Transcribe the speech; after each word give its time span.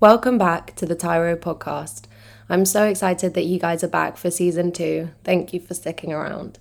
Welcome 0.00 0.38
back 0.38 0.76
to 0.76 0.86
the 0.86 0.94
Tairo 0.94 1.34
podcast. 1.34 2.04
I'm 2.48 2.64
so 2.64 2.84
excited 2.84 3.34
that 3.34 3.46
you 3.46 3.58
guys 3.58 3.82
are 3.82 3.88
back 3.88 4.16
for 4.16 4.30
season 4.30 4.70
two. 4.70 5.10
Thank 5.24 5.52
you 5.52 5.58
for 5.58 5.74
sticking 5.74 6.12
around. 6.12 6.60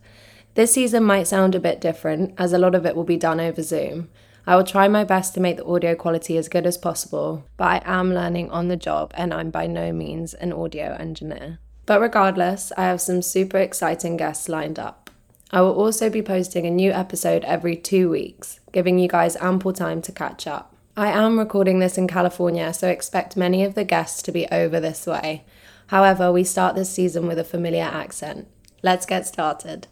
This 0.55 0.73
season 0.73 1.03
might 1.03 1.27
sound 1.27 1.53
a 1.53 1.59
bit 1.59 1.79
different, 1.79 2.33
as 2.39 2.51
a 2.51 2.57
lot 2.57 2.73
of 2.73 2.83
it 2.83 2.95
will 2.95 3.03
be 3.03 3.15
done 3.15 3.39
over 3.39 3.61
Zoom. 3.61 4.09
I 4.47 4.55
will 4.55 4.63
try 4.63 4.87
my 4.87 5.03
best 5.03 5.35
to 5.35 5.39
make 5.39 5.57
the 5.57 5.65
audio 5.67 5.93
quality 5.93 6.35
as 6.35 6.49
good 6.49 6.65
as 6.65 6.79
possible, 6.79 7.45
but 7.57 7.65
I 7.65 7.81
am 7.85 8.11
learning 8.11 8.49
on 8.49 8.69
the 8.69 8.75
job 8.75 9.13
and 9.15 9.31
I'm 9.31 9.51
by 9.51 9.67
no 9.67 9.93
means 9.93 10.33
an 10.33 10.51
audio 10.51 10.95
engineer. 10.99 11.59
But 11.85 12.01
regardless, 12.01 12.71
I 12.75 12.85
have 12.85 13.01
some 13.01 13.21
super 13.21 13.59
exciting 13.59 14.17
guests 14.17 14.49
lined 14.49 14.79
up. 14.79 15.11
I 15.51 15.61
will 15.61 15.75
also 15.75 16.09
be 16.09 16.23
posting 16.23 16.65
a 16.65 16.71
new 16.71 16.91
episode 16.91 17.43
every 17.43 17.75
two 17.75 18.09
weeks, 18.09 18.61
giving 18.71 18.97
you 18.97 19.07
guys 19.07 19.35
ample 19.35 19.73
time 19.73 20.01
to 20.01 20.11
catch 20.11 20.47
up. 20.47 20.73
I 20.99 21.09
am 21.09 21.37
recording 21.37 21.77
this 21.77 21.99
in 21.99 22.07
California, 22.07 22.73
so 22.73 22.87
expect 22.87 23.37
many 23.37 23.63
of 23.63 23.75
the 23.75 23.83
guests 23.83 24.23
to 24.23 24.31
be 24.31 24.47
over 24.47 24.79
this 24.79 25.05
way. 25.05 25.45
However, 25.89 26.31
we 26.31 26.43
start 26.43 26.73
this 26.73 26.89
season 26.89 27.27
with 27.27 27.37
a 27.37 27.43
familiar 27.43 27.83
accent. 27.83 28.47
Let's 28.81 29.05
get 29.05 29.27
started. 29.27 29.85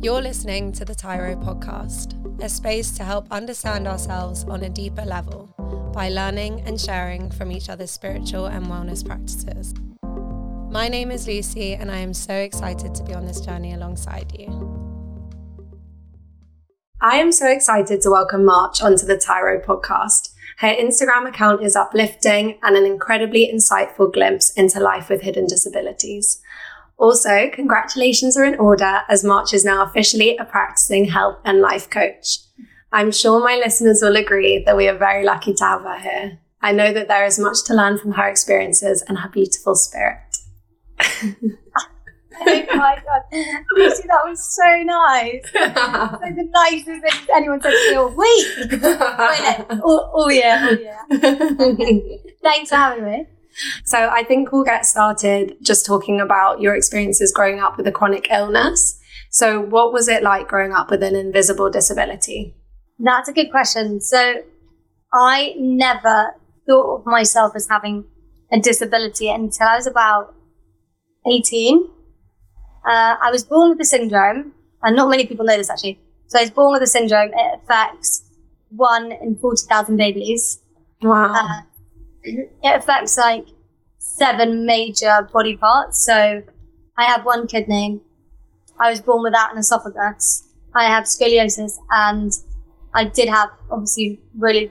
You're 0.00 0.22
listening 0.22 0.70
to 0.74 0.84
the 0.84 0.94
Tairo 0.94 1.34
podcast, 1.34 2.14
a 2.40 2.48
space 2.48 2.92
to 2.92 3.02
help 3.02 3.26
understand 3.32 3.88
ourselves 3.88 4.44
on 4.44 4.62
a 4.62 4.70
deeper 4.70 5.04
level 5.04 5.52
by 5.92 6.10
learning 6.10 6.60
and 6.60 6.80
sharing 6.80 7.32
from 7.32 7.50
each 7.50 7.68
other's 7.68 7.90
spiritual 7.90 8.46
and 8.46 8.66
wellness 8.66 9.04
practices. 9.04 9.74
My 10.70 10.86
name 10.86 11.10
is 11.10 11.26
Lucy, 11.26 11.74
and 11.74 11.90
I 11.90 11.96
am 11.96 12.14
so 12.14 12.34
excited 12.34 12.94
to 12.94 13.02
be 13.02 13.12
on 13.12 13.26
this 13.26 13.40
journey 13.40 13.74
alongside 13.74 14.38
you. 14.38 14.77
I 17.00 17.18
am 17.18 17.30
so 17.30 17.46
excited 17.46 18.00
to 18.00 18.10
welcome 18.10 18.44
March 18.44 18.82
onto 18.82 19.06
the 19.06 19.16
Tairo 19.16 19.60
podcast. 19.60 20.34
Her 20.56 20.74
Instagram 20.74 21.28
account 21.28 21.62
is 21.62 21.76
uplifting 21.76 22.58
and 22.60 22.76
an 22.76 22.84
incredibly 22.84 23.48
insightful 23.48 24.12
glimpse 24.12 24.50
into 24.54 24.80
life 24.80 25.08
with 25.08 25.22
hidden 25.22 25.46
disabilities. 25.46 26.42
Also, 26.96 27.50
congratulations 27.52 28.36
are 28.36 28.42
in 28.42 28.58
order 28.58 29.02
as 29.08 29.22
March 29.22 29.54
is 29.54 29.64
now 29.64 29.84
officially 29.84 30.36
a 30.38 30.44
practicing 30.44 31.04
health 31.04 31.38
and 31.44 31.60
life 31.60 31.88
coach. 31.88 32.38
I'm 32.90 33.12
sure 33.12 33.38
my 33.38 33.54
listeners 33.54 34.00
will 34.02 34.16
agree 34.16 34.64
that 34.64 34.76
we 34.76 34.88
are 34.88 34.98
very 34.98 35.24
lucky 35.24 35.54
to 35.54 35.64
have 35.64 35.82
her 35.82 36.00
here. 36.00 36.40
I 36.60 36.72
know 36.72 36.92
that 36.92 37.06
there 37.06 37.24
is 37.24 37.38
much 37.38 37.62
to 37.66 37.74
learn 37.74 37.98
from 37.98 38.14
her 38.14 38.26
experiences 38.26 39.04
and 39.06 39.18
her 39.18 39.28
beautiful 39.28 39.76
spirit. 39.76 40.38
oh 42.40 42.76
my 42.76 43.02
god, 43.04 43.22
Lucy, 43.76 44.04
that 44.08 44.22
was 44.24 44.54
so 44.54 44.82
nice. 44.82 45.44
like 46.20 46.36
the 46.36 46.48
nicest 46.50 46.86
thing 46.86 47.26
anyone 47.34 47.60
said 47.60 47.70
to 47.70 47.90
me 47.90 47.96
oh, 47.96 48.02
all 48.02 48.08
week. 48.10 48.46
oh, 49.84 50.10
oh 50.14 50.30
yeah, 50.30 50.68
oh 50.70 50.76
yeah. 50.78 51.98
Thanks 52.42 52.70
for 52.70 52.76
having 52.76 53.04
me. 53.04 53.26
So 53.84 54.08
I 54.08 54.22
think 54.22 54.52
we'll 54.52 54.64
get 54.64 54.86
started 54.86 55.56
just 55.62 55.84
talking 55.84 56.20
about 56.20 56.60
your 56.60 56.74
experiences 56.74 57.32
growing 57.32 57.60
up 57.60 57.76
with 57.76 57.86
a 57.86 57.92
chronic 57.92 58.28
illness. 58.30 58.98
So 59.30 59.60
what 59.60 59.92
was 59.92 60.08
it 60.08 60.22
like 60.22 60.48
growing 60.48 60.72
up 60.72 60.90
with 60.90 61.02
an 61.02 61.14
invisible 61.14 61.70
disability? 61.70 62.54
That's 62.98 63.28
a 63.28 63.32
good 63.32 63.50
question. 63.50 64.00
So 64.00 64.42
I 65.12 65.54
never 65.58 66.34
thought 66.66 67.00
of 67.00 67.06
myself 67.06 67.52
as 67.56 67.68
having 67.68 68.04
a 68.52 68.60
disability 68.60 69.28
until 69.28 69.68
I 69.68 69.76
was 69.76 69.86
about 69.86 70.34
18. 71.26 71.88
Uh, 72.84 73.16
I 73.20 73.30
was 73.30 73.44
born 73.44 73.70
with 73.70 73.78
the 73.78 73.84
syndrome, 73.84 74.52
and 74.82 74.96
not 74.96 75.08
many 75.08 75.26
people 75.26 75.44
know 75.44 75.56
this 75.56 75.70
actually. 75.70 76.00
So 76.26 76.38
I 76.38 76.42
was 76.42 76.50
born 76.50 76.72
with 76.72 76.82
the 76.82 76.86
syndrome. 76.86 77.30
It 77.34 77.60
affects 77.62 78.24
one 78.70 79.12
in 79.12 79.36
40,000 79.36 79.96
babies. 79.96 80.60
Wow. 81.02 81.34
Uh, 81.34 81.60
it 82.22 82.50
affects 82.62 83.16
like 83.16 83.46
seven 83.98 84.66
major 84.66 85.28
body 85.32 85.56
parts. 85.56 86.04
So 86.04 86.42
I 86.96 87.04
have 87.04 87.24
one 87.24 87.46
kidney. 87.46 88.00
I 88.80 88.90
was 88.90 89.00
born 89.00 89.22
without 89.22 89.52
an 89.52 89.58
esophagus. 89.58 90.48
I 90.74 90.84
have 90.84 91.04
scoliosis 91.04 91.78
and 91.90 92.32
I 92.94 93.04
did 93.04 93.28
have 93.28 93.50
obviously 93.70 94.20
really 94.36 94.70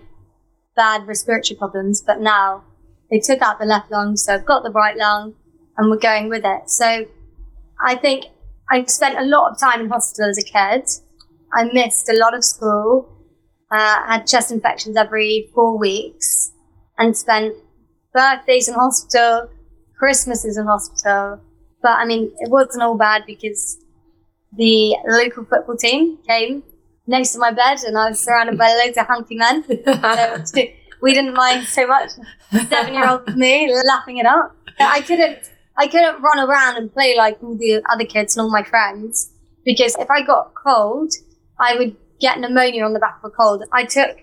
bad 0.76 1.08
respiratory 1.08 1.58
problems, 1.58 2.02
but 2.02 2.22
now 2.22 2.64
they 3.10 3.20
took 3.20 3.42
out 3.42 3.60
the 3.60 3.66
left 3.66 3.92
lung. 3.92 4.16
So 4.16 4.34
I've 4.34 4.46
got 4.46 4.64
the 4.64 4.72
right 4.72 4.96
lung 4.96 5.34
and 5.78 5.90
we're 5.90 5.98
going 5.98 6.30
with 6.30 6.44
it. 6.46 6.70
So 6.70 7.06
I 7.80 7.96
think 7.96 8.26
I 8.70 8.84
spent 8.86 9.18
a 9.18 9.24
lot 9.24 9.52
of 9.52 9.60
time 9.60 9.82
in 9.82 9.90
hospital 9.90 10.30
as 10.30 10.38
a 10.38 10.44
kid. 10.44 10.88
I 11.54 11.66
missed 11.72 12.10
a 12.10 12.18
lot 12.18 12.34
of 12.36 12.44
school, 12.44 13.10
uh, 13.72 14.06
had 14.08 14.28
chest 14.28 14.52
infections 14.52 14.98
every 14.98 15.50
four 15.54 15.78
weeks, 15.78 16.52
and 16.98 17.16
spent 17.16 17.56
birthdays 18.14 18.68
in 18.68 18.74
hospital, 18.74 19.50
Christmases 19.98 20.58
in 20.58 20.66
hospital. 20.66 21.40
But 21.82 22.00
I 22.00 22.06
mean, 22.06 22.32
it 22.40 22.50
wasn't 22.50 22.84
all 22.84 22.98
bad 22.98 23.24
because 23.26 23.78
the 24.56 24.96
local 25.08 25.46
football 25.46 25.78
team 25.78 26.18
came 26.28 26.64
next 27.06 27.32
to 27.34 27.40
my 27.40 27.52
bed 27.52 27.80
and 27.86 27.98
I 27.98 28.10
was 28.10 28.20
surrounded 28.20 28.58
by 28.58 28.70
loads 28.70 28.98
of 28.98 29.06
hunky 29.08 29.36
men. 29.36 29.64
so 30.46 30.62
we 31.02 31.14
didn't 31.14 31.34
mind 31.34 31.68
so 31.68 31.88
much. 31.88 32.12
Seven 32.70 32.94
year 32.94 33.10
old 33.10 33.36
me 33.38 33.74
laughing 33.86 34.18
it 34.18 34.26
up. 34.26 34.56
I 34.80 35.02
couldn't 35.02 35.50
I 35.78 35.88
couldn't 35.88 36.22
run 36.22 36.40
around 36.40 36.78
and 36.78 36.92
play 36.92 37.16
like 37.16 37.42
all 37.44 37.56
the 37.56 37.82
other 37.92 38.06
kids 38.06 38.36
and 38.36 38.44
all 38.44 38.52
my 38.52 38.64
friends 38.64 39.32
because 39.64 39.96
if 39.98 40.10
I 40.10 40.24
got 40.24 40.54
cold, 40.56 41.14
I 41.60 41.76
would 41.76 41.96
get 42.20 42.40
pneumonia 42.40 42.84
on 42.84 42.94
the 42.94 43.00
back 43.00 43.20
of 43.24 43.32
a 43.32 43.36
cold. 43.36 43.64
I 43.72 43.84
took 43.86 44.18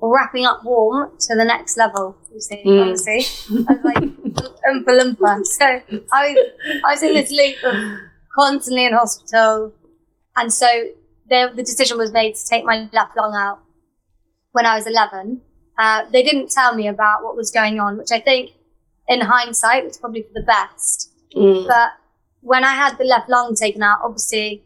wrapping 0.00 0.46
up 0.46 0.64
warm 0.64 1.10
to 1.18 1.34
the 1.34 1.44
next 1.44 1.76
level. 1.76 2.16
You 2.32 2.40
see, 2.40 2.62
mm. 2.64 2.82
honestly, 2.82 3.24
I 3.68 3.72
was 3.72 3.84
like 3.84 3.96
oompa 4.68 4.86
loompa. 4.86 5.44
So 5.44 5.64
I 6.12 6.32
was, 6.32 6.36
I 6.84 6.92
was 6.92 7.02
in 7.02 7.14
this 7.14 7.30
loop 7.30 7.56
of 7.64 7.74
constantly 8.36 8.86
in 8.86 8.92
hospital, 8.92 9.74
and 10.36 10.52
so 10.52 10.66
the, 11.28 11.52
the 11.54 11.62
decision 11.62 11.98
was 11.98 12.12
made 12.12 12.34
to 12.34 12.46
take 12.46 12.64
my 12.64 12.88
left 12.92 13.16
lung 13.16 13.34
out 13.34 13.60
when 14.52 14.66
I 14.66 14.76
was 14.76 14.86
11. 14.86 15.40
Uh, 15.78 16.04
they 16.12 16.22
didn't 16.22 16.50
tell 16.50 16.74
me 16.74 16.88
about 16.88 17.22
what 17.22 17.36
was 17.36 17.50
going 17.50 17.80
on, 17.80 17.96
which 17.96 18.12
I 18.12 18.20
think 18.20 18.50
in 19.10 19.20
hindsight, 19.20 19.84
it's 19.84 19.98
probably 19.98 20.22
for 20.22 20.32
the 20.32 20.42
best. 20.42 21.12
Mm. 21.36 21.66
But 21.66 21.90
when 22.40 22.64
I 22.64 22.74
had 22.74 22.96
the 22.96 23.04
left 23.04 23.28
lung 23.28 23.54
taken 23.54 23.82
out, 23.82 23.98
obviously 24.02 24.62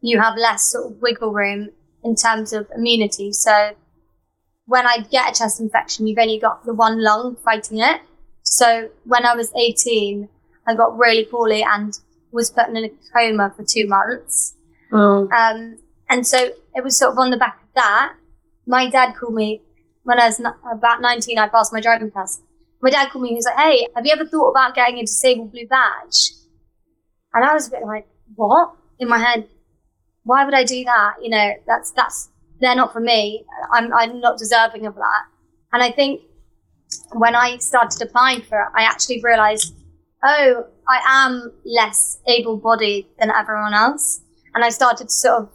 you 0.00 0.20
have 0.20 0.36
less 0.36 0.64
sort 0.64 0.92
of 0.92 1.00
wiggle 1.00 1.32
room 1.32 1.70
in 2.04 2.16
terms 2.16 2.52
of 2.52 2.66
immunity. 2.74 3.32
So 3.32 3.74
when 4.66 4.86
I 4.86 4.98
get 5.10 5.30
a 5.30 5.38
chest 5.38 5.60
infection, 5.60 6.06
you've 6.06 6.18
only 6.18 6.38
got 6.38 6.66
the 6.66 6.74
one 6.74 7.02
lung 7.02 7.36
fighting 7.36 7.78
it. 7.78 8.02
So 8.42 8.90
when 9.04 9.24
I 9.24 9.34
was 9.34 9.52
18, 9.54 10.28
I 10.66 10.74
got 10.74 10.98
really 10.98 11.24
poorly 11.24 11.62
and 11.62 11.96
was 12.32 12.50
put 12.50 12.68
in 12.68 12.76
a 12.76 12.90
coma 13.14 13.54
for 13.56 13.64
two 13.64 13.86
months. 13.86 14.56
Oh. 14.92 15.28
Um, 15.30 15.78
and 16.10 16.26
so 16.26 16.50
it 16.74 16.82
was 16.82 16.98
sort 16.98 17.12
of 17.12 17.18
on 17.18 17.30
the 17.30 17.36
back 17.36 17.60
of 17.62 17.68
that. 17.74 18.14
My 18.66 18.90
dad 18.90 19.14
called 19.14 19.34
me 19.34 19.62
when 20.02 20.18
I 20.18 20.26
was 20.26 20.40
about 20.40 21.00
19, 21.00 21.38
I 21.38 21.48
passed 21.48 21.72
my 21.72 21.80
driving 21.80 22.10
test 22.10 22.42
my 22.82 22.90
dad 22.90 23.10
called 23.10 23.22
me 23.22 23.30
and 23.30 23.34
he 23.34 23.36
was 23.36 23.46
like, 23.46 23.56
Hey, 23.56 23.86
have 23.94 24.06
you 24.06 24.12
ever 24.12 24.26
thought 24.26 24.50
about 24.50 24.74
getting 24.74 24.98
a 24.98 25.02
disabled 25.02 25.52
blue 25.52 25.66
badge? 25.66 26.32
And 27.34 27.44
I 27.44 27.54
was 27.54 27.68
a 27.68 27.70
bit 27.70 27.84
like, 27.84 28.06
What? 28.34 28.74
In 28.98 29.08
my 29.08 29.18
head, 29.18 29.48
why 30.24 30.44
would 30.44 30.54
I 30.54 30.64
do 30.64 30.84
that? 30.84 31.14
You 31.22 31.30
know, 31.30 31.52
that's, 31.66 31.92
that's, 31.92 32.30
they're 32.60 32.74
not 32.74 32.92
for 32.92 33.00
me. 33.00 33.44
I'm, 33.72 33.92
I'm 33.94 34.20
not 34.20 34.38
deserving 34.38 34.86
of 34.86 34.94
that. 34.96 35.24
And 35.72 35.82
I 35.82 35.90
think 35.90 36.22
when 37.12 37.34
I 37.34 37.58
started 37.58 38.00
applying 38.02 38.42
for 38.42 38.60
it, 38.60 38.68
I 38.74 38.82
actually 38.82 39.20
realized, 39.22 39.74
oh, 40.24 40.66
I 40.88 41.00
am 41.06 41.52
less 41.64 42.20
able 42.26 42.56
bodied 42.56 43.06
than 43.18 43.30
everyone 43.30 43.74
else. 43.74 44.20
And 44.54 44.64
I 44.64 44.70
started 44.70 45.04
to 45.04 45.12
sort 45.12 45.42
of 45.42 45.48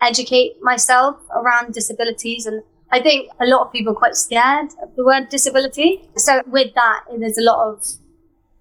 educate 0.00 0.56
myself 0.62 1.16
around 1.34 1.72
disabilities 1.74 2.46
and 2.46 2.62
I 2.90 3.00
think 3.00 3.30
a 3.40 3.46
lot 3.46 3.66
of 3.66 3.72
people 3.72 3.92
are 3.92 3.96
quite 3.96 4.16
scared 4.16 4.70
of 4.82 4.94
the 4.96 5.04
word 5.04 5.28
disability. 5.28 6.08
So 6.16 6.42
with 6.46 6.74
that, 6.74 7.04
there's 7.18 7.38
a 7.38 7.42
lot 7.42 7.68
of 7.68 7.84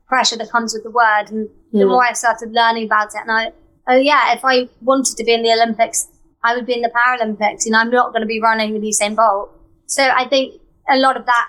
pressure 0.07 0.37
that 0.37 0.49
comes 0.49 0.73
with 0.73 0.83
the 0.83 0.91
word. 0.91 1.29
And 1.29 1.49
the 1.71 1.85
mm. 1.85 1.89
more 1.89 2.03
I 2.03 2.13
started 2.13 2.51
learning 2.51 2.85
about 2.85 3.09
it, 3.09 3.21
and 3.21 3.31
I, 3.31 3.51
oh 3.87 3.97
yeah, 3.97 4.33
if 4.33 4.41
I 4.43 4.69
wanted 4.81 5.17
to 5.17 5.23
be 5.23 5.33
in 5.33 5.43
the 5.43 5.51
Olympics, 5.51 6.07
I 6.43 6.55
would 6.55 6.65
be 6.65 6.73
in 6.73 6.81
the 6.81 6.89
Paralympics. 6.89 7.65
You 7.65 7.71
know, 7.71 7.79
I'm 7.79 7.89
not 7.89 8.11
going 8.11 8.21
to 8.21 8.27
be 8.27 8.41
running 8.41 8.73
with 8.73 8.83
Usain 8.83 9.15
Bolt. 9.15 9.51
So 9.85 10.03
I 10.03 10.27
think 10.27 10.61
a 10.89 10.97
lot 10.97 11.17
of 11.17 11.25
that 11.25 11.47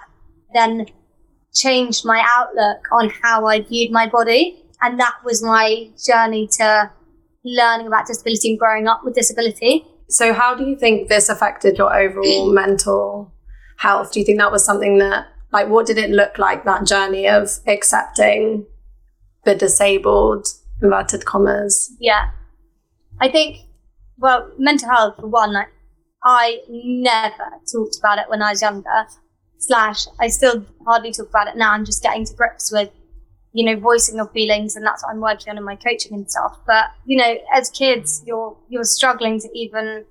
then 0.53 0.87
changed 1.55 2.05
my 2.05 2.25
outlook 2.27 2.79
on 2.93 3.11
how 3.23 3.47
I 3.47 3.61
viewed 3.61 3.91
my 3.91 4.09
body. 4.09 4.63
And 4.83 5.01
that 5.01 5.15
was 5.25 5.43
my 5.43 5.89
journey 6.07 6.49
to 6.59 6.91
learning 7.45 7.87
about 7.87 8.07
disability 8.07 8.51
and 8.51 8.59
growing 8.59 8.87
up 8.89 9.03
with 9.05 9.15
disability. 9.15 9.87
So, 10.09 10.33
how 10.33 10.55
do 10.55 10.65
you 10.65 10.77
think 10.77 11.09
this 11.09 11.29
affected 11.29 11.79
your 11.79 11.95
overall 11.95 12.53
mental 12.53 13.33
health? 13.79 14.13
Do 14.13 14.21
you 14.21 14.27
think 14.27 14.39
that 14.39 14.53
was 14.53 14.65
something 14.65 14.99
that, 14.99 15.27
like, 15.53 15.69
what 15.69 15.87
did 15.87 15.99
it 15.99 16.11
look 16.11 16.39
like 16.39 16.65
that 16.65 16.87
journey 16.87 17.29
of 17.29 17.51
accepting 17.67 18.67
the 19.45 19.55
disabled, 19.55 20.49
inverted 20.83 21.25
commas? 21.25 21.95
Yeah. 22.01 22.31
I 23.21 23.31
think, 23.31 23.59
well, 24.19 24.51
mental 24.59 24.89
health, 24.89 25.17
for 25.17 25.29
one, 25.29 25.53
like, 25.53 25.69
I 26.25 26.61
never 26.69 27.51
talked 27.71 27.97
about 27.99 28.19
it 28.19 28.29
when 28.29 28.43
I 28.43 28.51
was 28.51 28.63
younger. 28.63 29.07
Slash, 29.59 30.07
I 30.21 30.29
still 30.29 30.65
hardly 30.87 31.13
talk 31.13 31.29
about 31.29 31.49
it 31.49 31.57
now. 31.57 31.73
I'm 31.73 31.85
just 31.85 32.03
getting 32.03 32.25
to 32.25 32.35
grips 32.35 32.73
with, 32.73 32.91
you 33.57 33.65
know, 33.65 33.79
voicing 33.81 34.17
your 34.17 34.27
feelings, 34.29 34.75
and 34.77 34.85
that's 34.85 35.03
what 35.03 35.11
I'm 35.13 35.21
working 35.21 35.51
on 35.51 35.57
in 35.59 35.65
my 35.65 35.77
coaching 35.77 36.13
and 36.13 36.29
stuff. 36.31 36.59
But 36.67 36.87
you 37.07 37.17
know, 37.17 37.33
as 37.55 37.71
kids, 37.71 38.23
you're 38.27 38.57
you're 38.69 38.85
struggling 38.85 39.41
to 39.41 39.49
even 39.59 40.05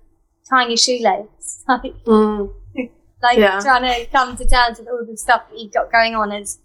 tie 0.50 0.68
your 0.68 0.78
shoelace, 0.78 1.64
like, 1.68 1.94
Mm. 2.06 2.52
like 3.22 3.38
Yeah. 3.38 3.60
trying 3.60 3.84
to 3.94 4.06
come 4.12 4.36
to 4.38 4.46
terms 4.46 4.80
with 4.80 4.88
all 4.88 5.06
the 5.06 5.18
stuff 5.18 5.42
that 5.50 5.60
you've 5.60 5.74
got 5.74 5.92
going 5.92 6.16
on 6.16 6.32
is 6.32 6.60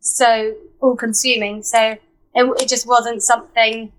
so 0.00 0.54
all 0.80 0.96
consuming. 0.96 1.62
So 1.62 1.78
it, 2.34 2.62
it 2.62 2.68
just 2.68 2.86
wasn't 2.86 3.22
something 3.22 3.92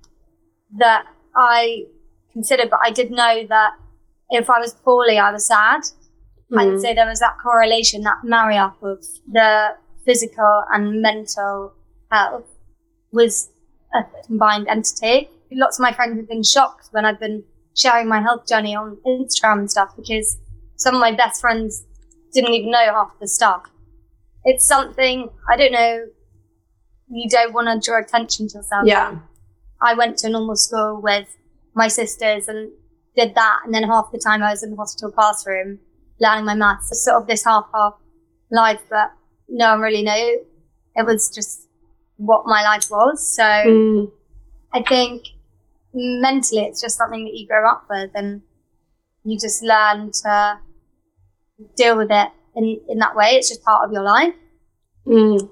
that 0.78 1.06
I 1.36 1.86
considered, 2.32 2.70
but 2.72 2.80
I 2.84 2.90
did 2.92 3.12
know 3.12 3.46
that 3.48 3.72
if 4.32 4.50
I 4.50 4.60
was 4.60 4.74
poorly, 4.74 5.20
I 5.20 5.32
was 5.32 5.46
sad. 5.46 5.82
I 6.58 6.66
would 6.66 6.76
Mm. 6.76 6.82
say 6.82 6.94
there 6.94 7.08
was 7.08 7.20
that 7.20 7.38
correlation, 7.42 8.02
that 8.04 8.24
marry 8.24 8.58
up 8.58 8.82
of 8.84 9.04
the 9.32 9.76
physical 10.06 10.64
and 10.74 11.02
mental 11.02 11.74
health 12.14 12.46
was 13.12 13.50
a 13.94 14.04
combined 14.26 14.68
entity. 14.68 15.30
Lots 15.52 15.80
of 15.80 15.84
my 15.84 15.92
friends 15.92 16.18
have 16.18 16.28
been 16.28 16.44
shocked 16.44 16.90
when 16.92 17.06
I've 17.06 17.20
been 17.20 17.44
sharing 17.76 18.08
my 18.08 18.22
health 18.22 18.48
journey 18.48 18.76
on 18.76 18.98
Instagram 19.06 19.60
and 19.60 19.72
stuff 19.72 19.96
because 19.96 20.38
some 20.76 20.96
of 20.96 21.02
my 21.02 21.12
best 21.12 21.42
friends 21.42 21.86
didn't 22.34 22.54
even 22.54 22.72
know 22.72 22.86
half 22.86 23.12
the 23.20 23.28
stuff. 23.28 23.64
It's 24.44 24.66
something, 24.66 25.30
I 25.50 25.56
don't 25.56 25.72
know, 25.72 26.06
you 27.10 27.30
don't 27.30 27.54
want 27.54 27.68
to 27.68 27.86
draw 27.86 28.00
attention 28.00 28.48
to 28.50 28.58
yourself. 28.58 28.86
Yeah. 28.86 29.20
I 29.82 29.94
went 29.94 30.18
to 30.20 30.28
a 30.28 30.30
normal 30.30 30.56
school 30.56 31.00
with 31.02 31.28
my 31.76 31.88
sisters 31.88 32.48
and 32.48 32.72
did 33.16 33.36
that. 33.36 33.60
And 33.66 33.74
then 33.74 33.84
half 33.84 34.12
the 34.12 34.18
time 34.20 34.42
I 34.42 34.52
was 34.52 34.64
in 34.64 34.72
the 34.72 34.78
hospital 34.78 35.12
classroom 35.12 35.80
learning 36.20 36.46
my 36.46 36.56
maths. 36.56 36.92
It's 36.92 37.04
sort 37.04 37.22
of 37.22 37.28
this 37.28 37.46
half 37.46 37.68
half 37.74 37.96
life, 38.52 38.82
but 38.90 39.12
no 39.50 39.72
one 39.72 39.82
really 39.82 40.04
knew. 40.04 40.46
It 40.96 41.06
was 41.06 41.30
just 41.30 41.68
what 42.18 42.46
my 42.46 42.64
life 42.64 42.90
was. 42.90 43.36
So 43.36 43.44
Mm. 43.44 44.12
I 44.74 44.82
think 44.84 45.24
mentally 45.94 46.62
it's 46.64 46.82
just 46.82 46.98
something 46.98 47.26
that 47.26 47.34
you 47.34 47.48
grow 47.48 47.70
up 47.70 47.86
with 47.90 48.12
and 48.16 48.42
you 49.24 49.38
just 49.40 49.62
learn 49.64 50.12
to 50.24 50.60
deal 51.76 51.98
with 51.98 52.12
it 52.12 52.30
in, 52.56 52.80
in 52.90 52.98
that 53.00 53.16
way. 53.16 53.32
It's 53.36 53.50
just 53.50 53.64
part 53.64 53.86
of 53.86 53.92
your 53.94 54.04
life. 54.04 54.34
Mm. 55.06 55.50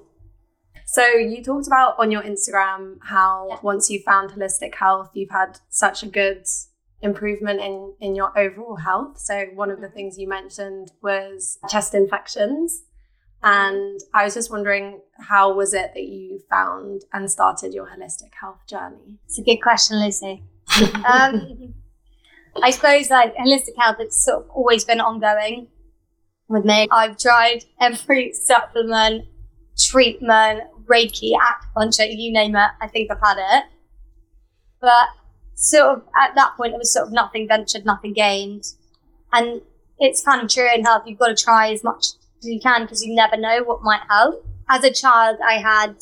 So 0.86 1.06
you 1.06 1.42
talked 1.42 1.66
about 1.66 1.98
on 1.98 2.10
your 2.10 2.22
Instagram 2.22 2.98
how 3.02 3.46
Yeah. 3.48 3.58
once 3.62 3.88
you 3.90 4.00
found 4.02 4.30
holistic 4.30 4.74
health, 4.74 5.10
you've 5.14 5.30
had 5.30 5.58
such 5.70 6.02
a 6.02 6.06
good 6.06 6.44
improvement 7.00 7.60
in 7.60 7.94
in 8.00 8.14
your 8.14 8.36
overall 8.38 8.76
health. 8.76 9.18
So 9.18 9.46
one 9.54 9.70
of 9.70 9.80
the 9.80 9.88
things 9.88 10.18
you 10.18 10.28
mentioned 10.28 10.92
was 11.02 11.58
chest 11.68 11.94
infections. 11.94 12.82
And 13.42 14.00
I 14.14 14.24
was 14.24 14.34
just 14.34 14.50
wondering, 14.50 15.00
how 15.18 15.52
was 15.52 15.74
it 15.74 15.90
that 15.94 16.04
you 16.04 16.40
found 16.48 17.02
and 17.12 17.30
started 17.30 17.74
your 17.74 17.86
holistic 17.86 18.30
health 18.40 18.60
journey? 18.68 19.18
It's 19.24 19.38
a 19.38 19.42
good 19.42 19.58
question, 19.58 20.00
Lucy. 20.00 20.44
Um, 21.04 21.74
I 22.62 22.70
suppose 22.70 23.10
like 23.10 23.34
holistic 23.36 23.76
health, 23.78 23.96
it's 23.98 24.24
sort 24.24 24.44
of 24.44 24.50
always 24.50 24.84
been 24.84 25.00
ongoing 25.00 25.68
with 26.48 26.64
me. 26.64 26.86
I've 26.90 27.16
tried 27.16 27.64
every 27.80 28.32
supplement, 28.32 29.24
treatment, 29.78 30.62
Reiki, 30.86 31.32
acupuncture, 31.32 32.06
you 32.08 32.32
name 32.32 32.54
it. 32.54 32.70
I 32.80 32.88
think 32.88 33.10
I've 33.10 33.20
had 33.20 33.38
it. 33.38 33.64
But 34.80 35.08
sort 35.54 35.98
of 35.98 36.02
at 36.16 36.34
that 36.34 36.54
point, 36.56 36.74
it 36.74 36.78
was 36.78 36.92
sort 36.92 37.06
of 37.06 37.12
nothing 37.12 37.48
ventured, 37.48 37.84
nothing 37.84 38.12
gained. 38.12 38.64
And 39.32 39.62
it's 39.98 40.22
kind 40.22 40.42
of 40.42 40.48
true 40.48 40.68
in 40.72 40.84
health. 40.84 41.04
You've 41.06 41.18
got 41.18 41.36
to 41.36 41.42
try 41.42 41.72
as 41.72 41.82
much 41.82 42.04
you 42.42 42.60
can 42.60 42.82
because 42.82 43.04
you 43.04 43.14
never 43.14 43.36
know 43.36 43.62
what 43.64 43.82
might 43.82 44.02
help. 44.08 44.46
As 44.68 44.84
a 44.84 44.92
child, 44.92 45.38
I 45.46 45.54
had 45.54 45.96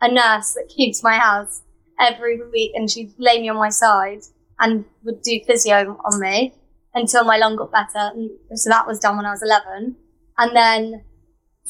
a 0.00 0.10
nurse 0.10 0.52
that 0.54 0.72
came 0.74 0.92
to 0.92 1.00
my 1.02 1.18
house 1.18 1.62
every 1.98 2.40
week 2.50 2.72
and 2.74 2.90
she'd 2.90 3.12
lay 3.18 3.40
me 3.40 3.48
on 3.48 3.56
my 3.56 3.70
side 3.70 4.22
and 4.58 4.84
would 5.04 5.22
do 5.22 5.40
physio 5.46 5.98
on 6.04 6.20
me 6.20 6.54
until 6.94 7.24
my 7.24 7.36
lung 7.36 7.56
got 7.56 7.72
better. 7.72 8.12
And 8.14 8.58
so 8.58 8.70
that 8.70 8.86
was 8.86 8.98
done 8.98 9.16
when 9.16 9.26
I 9.26 9.30
was 9.30 9.42
11. 9.42 9.96
And 10.38 10.56
then 10.56 11.04